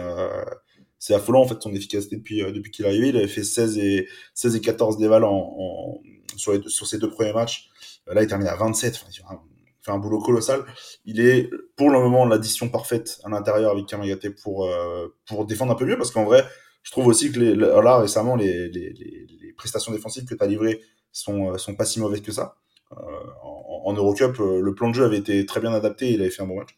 c'est 1.01 1.15
affolant 1.15 1.41
en 1.41 1.47
fait 1.47 1.59
son 1.59 1.73
efficacité 1.73 2.15
depuis 2.15 2.43
euh, 2.43 2.51
depuis 2.51 2.71
qu'il 2.71 2.85
est 2.85 2.87
arrivé. 2.87 3.09
Il 3.09 3.17
avait 3.17 3.27
fait 3.27 3.43
16 3.43 3.79
et 3.79 4.07
16 4.35 4.55
et 4.55 4.61
14 4.61 4.97
déval 4.99 5.23
en, 5.23 5.31
en 5.31 6.01
sur, 6.37 6.53
les, 6.53 6.61
sur 6.67 6.85
ses 6.85 6.99
deux 6.99 7.09
premiers 7.09 7.33
matchs. 7.33 7.71
Euh, 8.07 8.13
là, 8.13 8.21
il 8.21 8.27
termine 8.27 8.47
à 8.47 8.55
27. 8.55 9.03
Enfin, 9.25 9.41
fait 9.81 9.91
un 9.91 9.97
boulot 9.97 10.19
colossal. 10.19 10.63
Il 11.05 11.19
est 11.19 11.49
pour 11.75 11.89
le 11.89 11.99
moment 11.99 12.25
l'addition 12.25 12.69
parfaite 12.69 13.19
à 13.23 13.29
l'intérieur 13.29 13.71
avec 13.71 13.85
Kamagaté 13.85 14.29
pour 14.29 14.65
euh, 14.65 15.07
pour 15.25 15.45
défendre 15.45 15.71
un 15.71 15.75
peu 15.75 15.85
mieux 15.85 15.97
parce 15.97 16.11
qu'en 16.11 16.25
vrai, 16.25 16.45
je 16.83 16.91
trouve 16.91 17.07
aussi 17.07 17.31
que 17.31 17.39
là 17.39 17.97
récemment 17.99 18.35
les, 18.35 18.69
les, 18.69 19.53
prestations 19.57 19.91
défensives 19.91 20.25
que 20.25 20.33
tu 20.33 20.43
as 20.43 20.47
livrées 20.47 20.81
sont 21.11 21.55
sont 21.57 21.75
pas 21.75 21.85
si 21.85 21.99
mauvaises 21.99 22.21
que 22.21 22.31
ça. 22.31 22.55
Euh, 22.93 22.95
en, 23.43 23.83
en, 23.85 23.93
Eurocup, 23.93 24.37
le 24.39 24.73
plan 24.73 24.89
de 24.89 24.95
jeu 24.95 25.05
avait 25.05 25.17
été 25.17 25.45
très 25.45 25.59
bien 25.59 25.71
adapté. 25.71 26.07
Et 26.07 26.13
il 26.13 26.21
avait 26.21 26.31
fait 26.31 26.41
un 26.41 26.47
bon 26.47 26.57
match. 26.57 26.75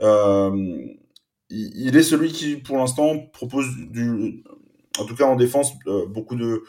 Euh, 0.00 0.76
il 1.48 1.96
est 1.96 2.02
celui 2.02 2.30
qui, 2.30 2.56
pour 2.56 2.76
l'instant, 2.76 3.18
propose 3.32 3.66
du, 3.90 4.44
en 4.98 5.06
tout 5.06 5.14
cas 5.14 5.24
en 5.24 5.36
défense, 5.36 5.72
beaucoup 6.08 6.36
de 6.36 6.64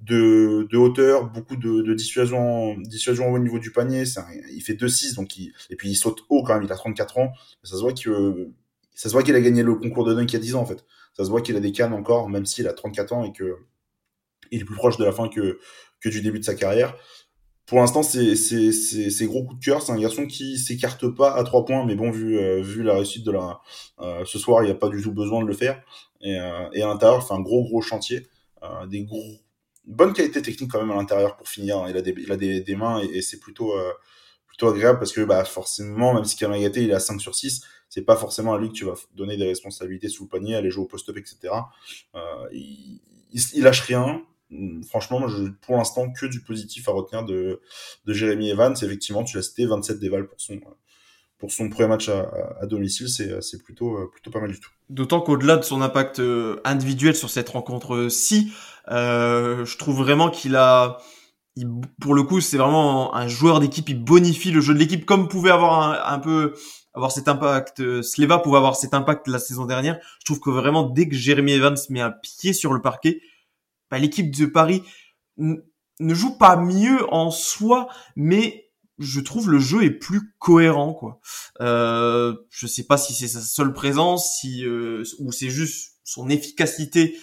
de, 0.00 0.66
de 0.70 0.76
hauteur, 0.76 1.30
beaucoup 1.30 1.56
de, 1.56 1.82
de 1.82 1.94
dissuasion, 1.94 2.76
dissuasion 2.78 3.32
au 3.32 3.38
niveau 3.38 3.58
du 3.58 3.70
panier. 3.70 4.04
il 4.52 4.60
fait 4.60 4.74
2-6, 4.74 5.14
donc 5.14 5.36
il, 5.36 5.52
et 5.70 5.76
puis 5.76 5.88
il 5.88 5.94
saute 5.94 6.24
haut 6.28 6.42
quand 6.42 6.54
même, 6.54 6.64
il 6.64 6.72
a 6.72 6.76
34 6.76 7.18
ans. 7.18 7.32
Ça 7.62 7.76
se 7.76 7.80
voit 7.80 7.92
que 7.92 8.50
ça 8.94 9.08
se 9.08 9.14
voit 9.14 9.22
qu'il 9.22 9.34
a 9.34 9.40
gagné 9.40 9.62
le 9.62 9.74
concours 9.74 10.04
de 10.04 10.14
dunk 10.14 10.30
il 10.30 10.34
y 10.34 10.36
a 10.36 10.40
10 10.40 10.54
ans 10.56 10.62
en 10.62 10.66
fait. 10.66 10.84
Ça 11.16 11.24
se 11.24 11.30
voit 11.30 11.40
qu'il 11.40 11.56
a 11.56 11.60
des 11.60 11.72
cannes 11.72 11.92
encore, 11.92 12.28
même 12.28 12.46
s'il 12.46 12.68
a 12.68 12.72
34 12.72 13.12
ans 13.12 13.24
et 13.24 13.32
que 13.32 13.56
il 14.50 14.60
est 14.60 14.64
plus 14.64 14.76
proche 14.76 14.96
de 14.98 15.04
la 15.04 15.12
fin 15.12 15.28
que, 15.28 15.58
que 16.00 16.08
du 16.08 16.20
début 16.20 16.38
de 16.38 16.44
sa 16.44 16.54
carrière. 16.54 16.96
Pour 17.66 17.78
l'instant, 17.78 18.02
c'est, 18.02 18.34
gros 19.26 19.44
coup 19.44 19.54
de 19.54 19.64
cœur. 19.64 19.80
C'est 19.80 19.92
un 19.92 19.98
garçon 19.98 20.26
qui 20.26 20.58
s'écarte 20.58 21.08
pas 21.08 21.34
à 21.34 21.44
trois 21.44 21.64
points, 21.64 21.84
mais 21.86 21.94
bon, 21.94 22.10
vu, 22.10 22.38
euh, 22.38 22.60
vu 22.60 22.82
la 22.82 22.94
réussite 22.94 23.24
de 23.24 23.32
la, 23.32 23.60
euh, 24.00 24.24
ce 24.26 24.38
soir, 24.38 24.62
il 24.62 24.66
n'y 24.66 24.72
a 24.72 24.74
pas 24.74 24.90
du 24.90 25.00
tout 25.02 25.12
besoin 25.12 25.42
de 25.42 25.46
le 25.46 25.54
faire. 25.54 25.82
Et, 26.20 26.38
euh, 26.38 26.68
et 26.74 26.82
à 26.82 26.88
l'intérieur, 26.88 27.26
fait 27.26 27.32
un 27.32 27.40
gros, 27.40 27.64
gros 27.64 27.80
chantier. 27.80 28.26
des 28.88 29.04
gros, 29.04 29.22
bonne 29.86 30.12
qualité 30.12 30.42
technique 30.42 30.70
quand 30.70 30.80
même 30.80 30.90
à 30.90 30.96
l'intérieur 30.96 31.36
pour 31.36 31.48
finir. 31.48 31.78
Hein. 31.78 31.86
Il 31.90 31.96
a 31.96 32.02
des, 32.02 32.14
il 32.16 32.32
a 32.32 32.36
des, 32.36 32.60
des 32.60 32.76
mains 32.76 33.00
et, 33.00 33.22
c'est 33.22 33.38
plutôt, 33.38 33.74
plutôt 34.46 34.68
agréable 34.68 34.98
parce 34.98 35.12
que 35.12 35.20
bah, 35.22 35.44
forcément, 35.44 36.14
même 36.14 36.24
si 36.24 36.36
Kamagaté 36.36 36.82
il 36.82 36.90
est 36.90 36.94
à 36.94 37.00
5 37.00 37.20
sur 37.20 37.34
6, 37.34 37.62
c'est 37.88 38.02
pas 38.02 38.16
forcément 38.16 38.54
à 38.54 38.58
lui 38.58 38.68
que 38.68 38.74
tu 38.74 38.84
vas 38.84 38.94
donner 39.14 39.36
des 39.36 39.46
responsabilités 39.46 40.08
sous 40.08 40.24
le 40.24 40.28
panier, 40.28 40.56
aller 40.56 40.70
jouer 40.70 40.84
au 40.84 40.88
post-up, 40.88 41.16
etc. 41.16 41.54
il, 42.52 43.00
il, 43.32 43.62
lâche 43.62 43.82
rien. 43.82 44.22
Franchement, 44.88 45.26
je, 45.28 45.44
pour 45.62 45.76
l'instant, 45.76 46.12
que 46.12 46.26
du 46.26 46.40
positif 46.40 46.88
à 46.88 46.92
retenir 46.92 47.24
de, 47.24 47.60
de 48.04 48.12
Jérémy 48.12 48.50
Evans. 48.50 48.74
Effectivement, 48.80 49.24
tu 49.24 49.36
l'as 49.36 49.42
cité, 49.42 49.66
27 49.66 49.98
dévals 49.98 50.28
pour 50.28 50.40
son, 50.40 50.60
pour 51.44 51.52
son 51.52 51.68
premier 51.68 51.90
match 51.90 52.08
à, 52.08 52.26
à 52.58 52.64
domicile, 52.64 53.06
c'est 53.06 53.62
plutôt, 53.62 54.08
plutôt 54.08 54.30
pas 54.30 54.40
mal 54.40 54.50
du 54.50 54.58
tout. 54.58 54.70
D'autant 54.88 55.20
qu'au-delà 55.20 55.58
de 55.58 55.62
son 55.62 55.82
impact 55.82 56.18
euh, 56.18 56.58
individuel 56.64 57.14
sur 57.14 57.28
cette 57.28 57.50
rencontre-ci, 57.50 58.50
euh, 58.88 59.62
je 59.66 59.76
trouve 59.76 59.98
vraiment 59.98 60.30
qu'il 60.30 60.56
a, 60.56 61.02
il, 61.54 61.68
pour 62.00 62.14
le 62.14 62.22
coup, 62.22 62.40
c'est 62.40 62.56
vraiment 62.56 63.14
un 63.14 63.28
joueur 63.28 63.60
d'équipe. 63.60 63.90
Il 63.90 64.02
bonifie 64.02 64.52
le 64.52 64.62
jeu 64.62 64.72
de 64.72 64.78
l'équipe 64.78 65.04
comme 65.04 65.28
pouvait 65.28 65.50
avoir 65.50 65.82
un, 65.82 66.14
un, 66.14 66.18
peu 66.18 66.54
avoir 66.94 67.12
cet 67.12 67.28
impact. 67.28 67.80
Euh, 67.80 68.00
Sleva 68.00 68.38
pouvait 68.38 68.56
avoir 68.56 68.74
cet 68.74 68.94
impact 68.94 69.28
la 69.28 69.38
saison 69.38 69.66
dernière. 69.66 69.98
Je 70.20 70.24
trouve 70.24 70.40
que 70.40 70.48
vraiment 70.48 70.84
dès 70.84 71.10
que 71.10 71.14
Jérémy 71.14 71.52
Evans 71.52 71.76
met 71.90 72.00
un 72.00 72.10
pied 72.22 72.54
sur 72.54 72.72
le 72.72 72.80
parquet, 72.80 73.20
bah, 73.90 73.98
l'équipe 73.98 74.34
de 74.34 74.46
Paris 74.46 74.82
ne 75.36 76.14
joue 76.14 76.38
pas 76.38 76.56
mieux 76.56 77.04
en 77.12 77.30
soi, 77.30 77.88
mais 78.16 78.63
je 78.98 79.20
trouve 79.20 79.50
le 79.50 79.58
jeu 79.58 79.82
est 79.82 79.90
plus 79.90 80.34
cohérent 80.38 80.94
quoi. 80.94 81.20
Euh, 81.60 82.34
je 82.50 82.66
sais 82.66 82.84
pas 82.84 82.96
si 82.96 83.14
c'est 83.14 83.28
sa 83.28 83.40
seule 83.40 83.72
présence, 83.72 84.38
si 84.38 84.64
euh, 84.64 85.02
ou 85.18 85.32
c'est 85.32 85.50
juste 85.50 85.94
son 86.04 86.28
efficacité 86.28 87.16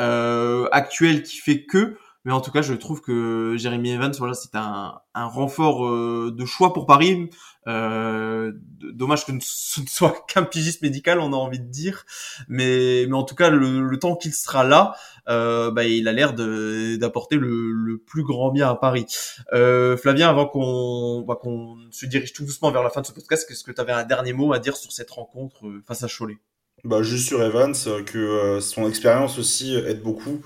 euh, 0.00 0.68
actuelle 0.72 1.22
qui 1.22 1.38
fait 1.38 1.64
que. 1.64 1.96
Mais 2.28 2.34
en 2.34 2.42
tout 2.42 2.50
cas, 2.50 2.60
je 2.60 2.74
trouve 2.74 3.00
que 3.00 3.54
Jeremy 3.56 3.92
Evans, 3.92 4.12
voilà, 4.18 4.34
c'est 4.34 4.54
un, 4.54 5.00
un 5.14 5.24
renfort 5.24 5.86
euh, 5.86 6.30
de 6.30 6.44
choix 6.44 6.74
pour 6.74 6.84
Paris. 6.84 7.30
Euh, 7.66 8.52
dommage 8.82 9.24
que 9.24 9.32
ce 9.40 9.80
ne 9.80 9.86
soit 9.86 10.26
qu'un 10.28 10.42
pigiste 10.42 10.82
médical, 10.82 11.20
on 11.20 11.32
a 11.32 11.36
envie 11.36 11.58
de 11.58 11.70
dire. 11.70 12.04
Mais, 12.46 13.06
mais 13.08 13.14
en 13.14 13.22
tout 13.22 13.34
cas, 13.34 13.48
le, 13.48 13.80
le 13.80 13.98
temps 13.98 14.14
qu'il 14.14 14.34
sera 14.34 14.62
là, 14.62 14.94
euh, 15.30 15.70
bah, 15.70 15.84
il 15.84 16.06
a 16.06 16.12
l'air 16.12 16.34
d'apporter 16.34 17.36
le, 17.36 17.72
le, 17.72 17.96
plus 17.96 18.24
grand 18.24 18.50
bien 18.50 18.68
à 18.68 18.74
Paris. 18.74 19.06
Euh, 19.54 19.96
Flavien, 19.96 20.28
avant 20.28 20.44
qu'on 20.44 21.22
bah, 21.22 21.38
qu'on 21.40 21.78
se 21.90 22.04
dirige 22.04 22.34
tout 22.34 22.44
doucement 22.44 22.70
vers 22.70 22.82
la 22.82 22.90
fin 22.90 23.00
de 23.00 23.06
ce 23.06 23.12
podcast, 23.12 23.50
est-ce 23.50 23.64
que 23.64 23.72
tu 23.72 23.80
avais 23.80 23.92
un 23.92 24.04
dernier 24.04 24.34
mot 24.34 24.52
à 24.52 24.58
dire 24.58 24.76
sur 24.76 24.92
cette 24.92 25.10
rencontre 25.10 25.66
euh, 25.66 25.82
face 25.86 26.02
à 26.02 26.08
Cholet? 26.08 26.36
Bah, 26.84 27.02
Juste 27.02 27.28
sur 27.28 27.42
Evans, 27.42 27.72
que 28.04 28.18
euh, 28.18 28.60
son 28.60 28.86
expérience 28.86 29.38
aussi 29.38 29.74
aide 29.74 30.02
beaucoup. 30.02 30.42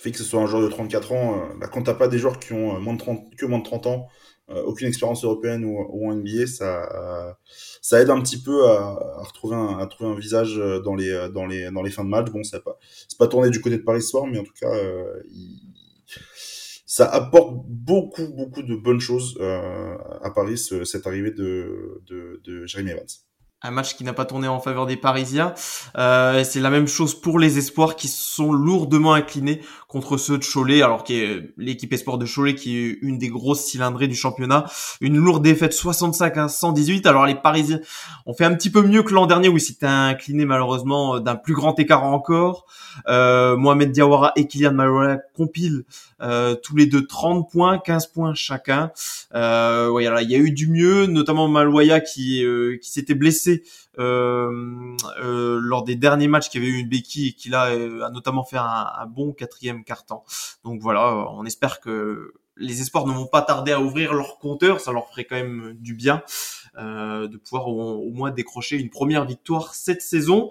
Fait 0.00 0.12
que 0.12 0.18
ce 0.18 0.24
soit 0.24 0.40
un 0.40 0.46
joueur 0.46 0.62
de 0.62 0.68
34 0.68 1.12
ans, 1.12 1.48
bah, 1.58 1.68
quand 1.68 1.82
t'as 1.82 1.94
pas 1.94 2.08
des 2.08 2.18
joueurs 2.18 2.38
qui 2.38 2.54
ont 2.54 2.80
moins 2.80 2.94
de 2.94 2.98
30, 2.98 3.36
que 3.36 3.44
moins 3.44 3.58
de 3.58 3.64
30 3.64 3.86
ans, 3.86 4.08
euh, 4.48 4.62
aucune 4.62 4.88
expérience 4.88 5.24
européenne 5.24 5.64
ou, 5.64 5.76
ou 5.90 6.10
en 6.10 6.14
NBA, 6.14 6.46
ça, 6.46 7.36
ça 7.82 8.00
aide 8.00 8.08
un 8.10 8.20
petit 8.22 8.42
peu 8.42 8.66
à, 8.66 8.98
à 9.18 9.22
retrouver 9.22 9.56
un, 9.56 9.78
à 9.78 9.86
trouver 9.86 10.10
un 10.10 10.14
visage 10.18 10.56
dans 10.84 10.94
les, 10.94 11.28
dans 11.34 11.46
les, 11.46 11.70
dans 11.70 11.82
les 11.82 11.90
fins 11.90 12.04
de 12.04 12.08
match. 12.08 12.30
Bon, 12.30 12.42
ça 12.42 12.60
pas, 12.60 12.78
c'est 13.08 13.18
pas 13.18 13.28
tourné 13.28 13.50
du 13.50 13.60
côté 13.60 13.76
de 13.76 13.82
Paris 13.82 14.02
ce 14.02 14.08
soir, 14.08 14.26
mais 14.26 14.38
en 14.38 14.44
tout 14.44 14.54
cas, 14.58 14.72
euh, 14.74 15.22
ça 16.86 17.06
apporte 17.06 17.66
beaucoup, 17.68 18.26
beaucoup 18.34 18.62
de 18.62 18.74
bonnes 18.74 19.00
choses 19.00 19.36
euh, 19.40 19.96
à 20.22 20.30
Paris, 20.30 20.58
cette 20.58 21.06
arrivée 21.06 21.30
de, 21.30 22.02
de, 22.06 22.40
de 22.44 22.66
Jeremy 22.66 22.90
Evans 22.92 23.06
un 23.62 23.70
match 23.70 23.96
qui 23.96 24.04
n'a 24.04 24.12
pas 24.12 24.24
tourné 24.24 24.48
en 24.48 24.58
faveur 24.58 24.86
des 24.86 24.96
Parisiens. 24.96 25.54
Euh, 25.98 26.42
c'est 26.44 26.60
la 26.60 26.70
même 26.70 26.86
chose 26.86 27.14
pour 27.14 27.38
les 27.38 27.58
espoirs 27.58 27.94
qui 27.94 28.08
sont 28.08 28.52
lourdement 28.52 29.12
inclinés 29.12 29.60
contre 29.86 30.16
ceux 30.16 30.38
de 30.38 30.44
Cholet, 30.44 30.82
alors 30.82 31.04
qui 31.04 31.20
est 31.20 31.52
l'équipe 31.58 31.92
espoir 31.92 32.16
de 32.16 32.26
Cholet 32.26 32.54
qui 32.54 32.78
est 32.78 32.98
une 33.02 33.18
des 33.18 33.28
grosses 33.28 33.64
cylindrées 33.64 34.08
du 34.08 34.14
championnat. 34.14 34.64
Une 35.00 35.16
lourde 35.16 35.42
défaite 35.42 35.72
65 35.72 36.36
à 36.38 36.48
118. 36.48 37.06
Alors 37.06 37.26
les 37.26 37.34
Parisiens 37.34 37.80
ont 38.24 38.34
fait 38.34 38.44
un 38.44 38.54
petit 38.54 38.70
peu 38.70 38.82
mieux 38.82 39.02
que 39.02 39.12
l'an 39.12 39.26
dernier 39.26 39.48
où 39.48 39.56
ils 39.56 39.60
s'étaient 39.60 39.86
inclinés 39.86 40.44
malheureusement 40.46 41.20
d'un 41.20 41.36
plus 41.36 41.54
grand 41.54 41.78
écart 41.78 42.04
encore. 42.04 42.66
Euh, 43.08 43.56
Mohamed 43.56 43.92
Diawara 43.92 44.32
et 44.36 44.46
Kylian 44.46 44.72
Marouane 44.72 45.20
compilent 45.34 45.84
euh, 46.22 46.54
tous 46.54 46.76
les 46.76 46.86
deux 46.86 47.06
30 47.06 47.50
points, 47.50 47.78
15 47.78 48.08
points 48.08 48.34
chacun. 48.34 48.92
Euh, 49.34 49.88
ouais, 49.90 50.04
il 50.04 50.30
y 50.30 50.34
a 50.34 50.38
eu 50.38 50.50
du 50.50 50.68
mieux, 50.68 51.06
notamment 51.06 51.48
Malouaya 51.48 52.00
qui, 52.00 52.44
euh, 52.44 52.76
qui 52.80 52.90
s'était 52.90 53.14
blessé 53.14 53.49
euh, 53.98 54.96
euh, 55.22 55.58
lors 55.60 55.84
des 55.84 55.96
derniers 55.96 56.28
matchs 56.28 56.48
qui 56.48 56.58
avait 56.58 56.68
eu 56.68 56.78
une 56.78 56.88
béquille 56.88 57.28
et 57.28 57.32
qui 57.32 57.48
là 57.48 57.70
euh, 57.70 58.02
a 58.02 58.10
notamment 58.10 58.44
fait 58.44 58.58
un, 58.58 59.06
bon 59.08 59.32
quatrième 59.32 59.84
carton. 59.84 60.20
Donc 60.64 60.80
voilà, 60.80 61.26
on 61.32 61.44
espère 61.44 61.80
que 61.80 62.34
les 62.56 62.82
espoirs 62.82 63.06
ne 63.06 63.12
vont 63.12 63.26
pas 63.26 63.42
tarder 63.42 63.72
à 63.72 63.80
ouvrir 63.80 64.12
leur 64.12 64.38
compteur, 64.38 64.80
ça 64.80 64.92
leur 64.92 65.08
ferait 65.08 65.24
quand 65.24 65.36
même 65.36 65.74
du 65.78 65.94
bien 65.94 66.22
de 66.76 67.36
pouvoir 67.38 67.68
au, 67.68 68.10
moins 68.12 68.30
décrocher 68.30 68.76
une 68.76 68.90
première 68.90 69.24
victoire 69.24 69.74
cette 69.74 70.02
saison. 70.02 70.50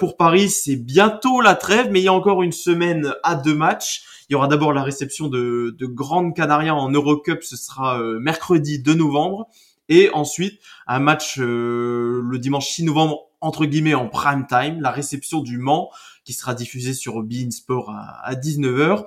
Pour 0.00 0.16
Paris, 0.16 0.48
c'est 0.48 0.76
bientôt 0.76 1.40
la 1.40 1.54
trêve, 1.54 1.90
mais 1.90 2.00
il 2.00 2.04
y 2.04 2.08
a 2.08 2.12
encore 2.14 2.42
une 2.42 2.52
semaine 2.52 3.14
à 3.22 3.34
deux 3.34 3.54
matchs. 3.54 4.04
Il 4.28 4.32
y 4.32 4.36
aura 4.36 4.48
d'abord 4.48 4.72
la 4.72 4.82
réception 4.82 5.28
de, 5.28 5.76
de 5.78 5.86
Grande 5.86 6.34
Canaria 6.34 6.74
en 6.74 6.90
Eurocup, 6.90 7.42
ce 7.42 7.56
sera 7.56 8.02
mercredi 8.18 8.78
2 8.78 8.94
novembre. 8.94 9.48
Et 9.88 10.10
ensuite, 10.12 10.60
un 10.86 10.98
match 10.98 11.38
euh, 11.38 12.20
le 12.22 12.38
dimanche 12.38 12.68
6 12.68 12.84
novembre, 12.84 13.30
entre 13.40 13.64
guillemets, 13.64 13.94
en 13.94 14.08
prime 14.08 14.46
time, 14.46 14.80
la 14.80 14.90
réception 14.90 15.40
du 15.40 15.58
Mans, 15.58 15.90
qui 16.24 16.32
sera 16.32 16.54
diffusée 16.54 16.92
sur 16.92 17.22
Bein 17.22 17.50
Sport 17.50 17.90
à, 17.90 18.34
19h. 18.34 19.06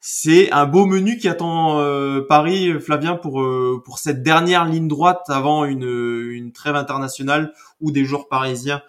C'est 0.00 0.52
un 0.52 0.66
beau 0.66 0.86
menu 0.86 1.18
qui 1.18 1.28
attend 1.28 1.80
euh, 1.80 2.22
Paris, 2.26 2.80
Flavien, 2.80 3.16
pour 3.16 3.42
euh, 3.42 3.82
pour 3.84 3.98
cette 3.98 4.22
dernière 4.22 4.64
ligne 4.64 4.88
droite 4.88 5.24
avant 5.28 5.64
une, 5.64 6.30
une 6.30 6.52
trêve 6.52 6.76
internationale 6.76 7.52
où 7.80 7.90
des 7.90 8.04
joueurs 8.04 8.28
parisiens 8.28 8.82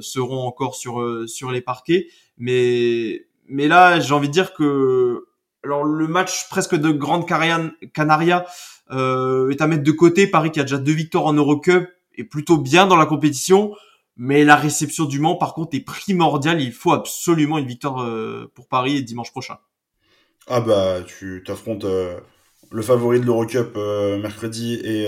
seront 0.00 0.46
encore 0.46 0.74
sur 0.74 1.28
sur 1.28 1.50
les 1.50 1.60
parquets. 1.60 2.06
Mais 2.38 3.26
mais 3.46 3.68
là, 3.68 4.00
j'ai 4.00 4.14
envie 4.14 4.28
de 4.28 4.32
dire 4.32 4.54
que 4.54 5.26
alors 5.64 5.84
le 5.84 6.08
match 6.08 6.48
presque 6.48 6.74
de 6.74 6.90
Grande 6.90 7.26
Canaria 7.26 8.46
euh, 8.90 9.50
est 9.50 9.60
à 9.60 9.66
mettre 9.66 9.82
de 9.82 9.90
côté. 9.92 10.26
Paris 10.26 10.50
qui 10.50 10.60
a 10.60 10.64
déjà 10.64 10.78
deux 10.78 10.92
victoires 10.92 11.26
en 11.26 11.32
Eurocup 11.32 11.88
est 12.16 12.24
plutôt 12.24 12.58
bien 12.58 12.86
dans 12.86 12.96
la 12.96 13.06
compétition. 13.06 13.74
Mais 14.16 14.44
la 14.44 14.56
réception 14.56 15.06
du 15.06 15.18
Mans, 15.18 15.36
par 15.36 15.54
contre, 15.54 15.74
est 15.76 15.84
primordiale. 15.84 16.60
Il 16.60 16.72
faut 16.72 16.92
absolument 16.92 17.58
une 17.58 17.66
victoire 17.66 18.02
euh, 18.02 18.50
pour 18.54 18.68
Paris 18.68 19.02
dimanche 19.02 19.30
prochain. 19.30 19.58
Ah 20.46 20.60
bah, 20.60 21.00
tu 21.06 21.42
t'affrontes 21.46 21.84
euh, 21.84 22.18
le 22.70 22.82
favori 22.82 23.20
de 23.20 23.24
l'Eurocup 23.24 23.76
mercredi 24.20 24.80
et 24.84 25.06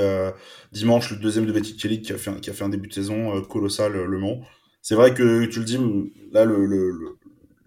dimanche 0.73 1.11
le 1.11 1.17
deuxième 1.17 1.47
de 1.47 1.53
Betty 1.53 1.77
Kelly 1.77 2.03
qui 2.03 2.13
a 2.13 2.19
fait 2.19 2.31
un, 2.31 2.41
qui 2.41 2.51
début 2.71 2.89
de 2.89 2.93
saison 2.93 3.41
colossal 3.43 3.93
Le 3.93 4.19
Mans. 4.19 4.41
C'est 4.83 4.97
vrai 4.97 5.15
que 5.15 5.45
tu 5.45 5.61
le 5.61 5.65
dis, 5.65 5.79
là 6.33 6.45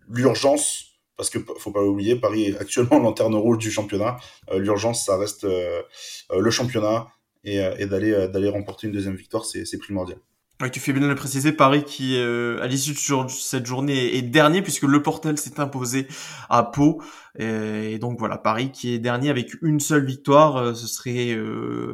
l'urgence 0.10 0.94
parce 1.17 1.30
que 1.30 1.39
faut 1.58 1.71
pas 1.71 1.84
oublier, 1.84 2.15
Paris 2.15 2.45
est 2.45 2.58
actuellement 2.58 2.99
lanterne 3.04 3.36
rouge 3.36 3.58
du 3.58 3.71
championnat. 3.71 4.17
Euh, 4.51 4.60
l'urgence, 4.60 5.06
ça 5.06 5.17
reste 5.17 5.45
euh, 5.45 5.82
euh, 6.32 6.39
le 6.39 6.51
championnat 6.51 7.08
et, 7.43 7.86
d'aller 7.86 8.49
remporter 8.49 8.88
une 8.88 8.93
deuxième 8.93 9.15
victoire, 9.15 9.45
c'est 9.45 9.78
primordial. 9.78 10.17
Ouais, 10.62 10.72
tu 10.72 10.80
fais 10.80 10.94
bien 10.94 11.02
de 11.02 11.08
le 11.08 11.15
préciser, 11.15 11.52
Paris 11.52 11.84
qui, 11.84 12.18
à 12.18 12.65
l'issue 12.68 12.94
de 12.94 13.28
cette 13.28 13.65
journée, 13.65 14.15
est 14.15 14.22
dernier 14.22 14.62
puisque 14.62 14.84
le 14.84 15.04
Portel 15.04 15.38
s'est 15.38 15.60
imposé 15.60 16.08
à 16.50 16.63
Pau. 16.63 17.02
Et, 17.38 18.00
donc 18.00 18.18
voilà, 18.18 18.38
Paris 18.38 18.72
qui 18.72 18.94
est 18.94 19.00
dernier 19.00 19.30
avec 19.30 19.62
une 19.62 19.82
seule 19.82 20.06
victoire. 20.06 20.74
ce 20.74 20.88
serait 20.88 21.38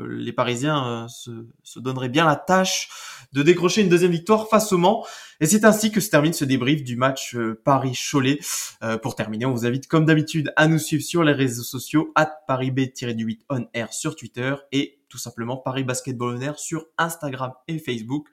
les 0.09 0.31
Parisiens 0.31 1.07
se, 1.09 1.31
se 1.63 1.79
donneraient 1.79 2.09
bien 2.09 2.25
la 2.25 2.35
tâche 2.35 2.89
de 3.33 3.43
décrocher 3.43 3.81
une 3.81 3.89
deuxième 3.89 4.11
victoire 4.11 4.47
face 4.49 4.71
au 4.71 4.77
Mans. 4.77 5.05
Et 5.39 5.45
c'est 5.45 5.65
ainsi 5.65 5.91
que 5.91 5.99
se 5.99 6.09
termine 6.09 6.33
ce 6.33 6.45
débrief 6.45 6.83
du 6.83 6.95
match 6.95 7.35
euh, 7.35 7.59
Paris-Cholet. 7.63 8.39
Euh, 8.83 8.97
pour 8.97 9.15
terminer, 9.15 9.45
on 9.45 9.53
vous 9.53 9.65
invite 9.65 9.87
comme 9.87 10.05
d'habitude 10.05 10.53
à 10.55 10.67
nous 10.67 10.79
suivre 10.79 11.03
sur 11.03 11.23
les 11.23 11.33
réseaux 11.33 11.63
sociaux, 11.63 12.11
at 12.15 12.31
parisb-8 12.47 13.39
on 13.49 13.67
sur 13.91 14.15
Twitter 14.15 14.53
et 14.71 15.00
tout 15.11 15.17
simplement 15.17 15.57
Paris 15.57 15.83
Basketball 15.83 16.41
Air 16.41 16.57
sur 16.57 16.87
Instagram 16.97 17.51
et 17.67 17.77
Facebook. 17.77 18.27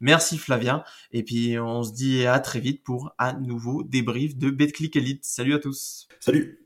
Merci 0.00 0.38
Flavien. 0.38 0.82
Et 1.12 1.22
puis 1.22 1.58
on 1.58 1.84
se 1.84 1.92
dit 1.92 2.26
à 2.26 2.40
très 2.40 2.58
vite 2.58 2.82
pour 2.82 3.14
un 3.18 3.34
nouveau 3.34 3.84
débrief 3.84 4.36
de 4.36 4.50
BetClick 4.50 4.96
Elite. 4.96 5.24
Salut 5.24 5.54
à 5.54 5.58
tous. 5.58 6.08
Salut. 6.18 6.58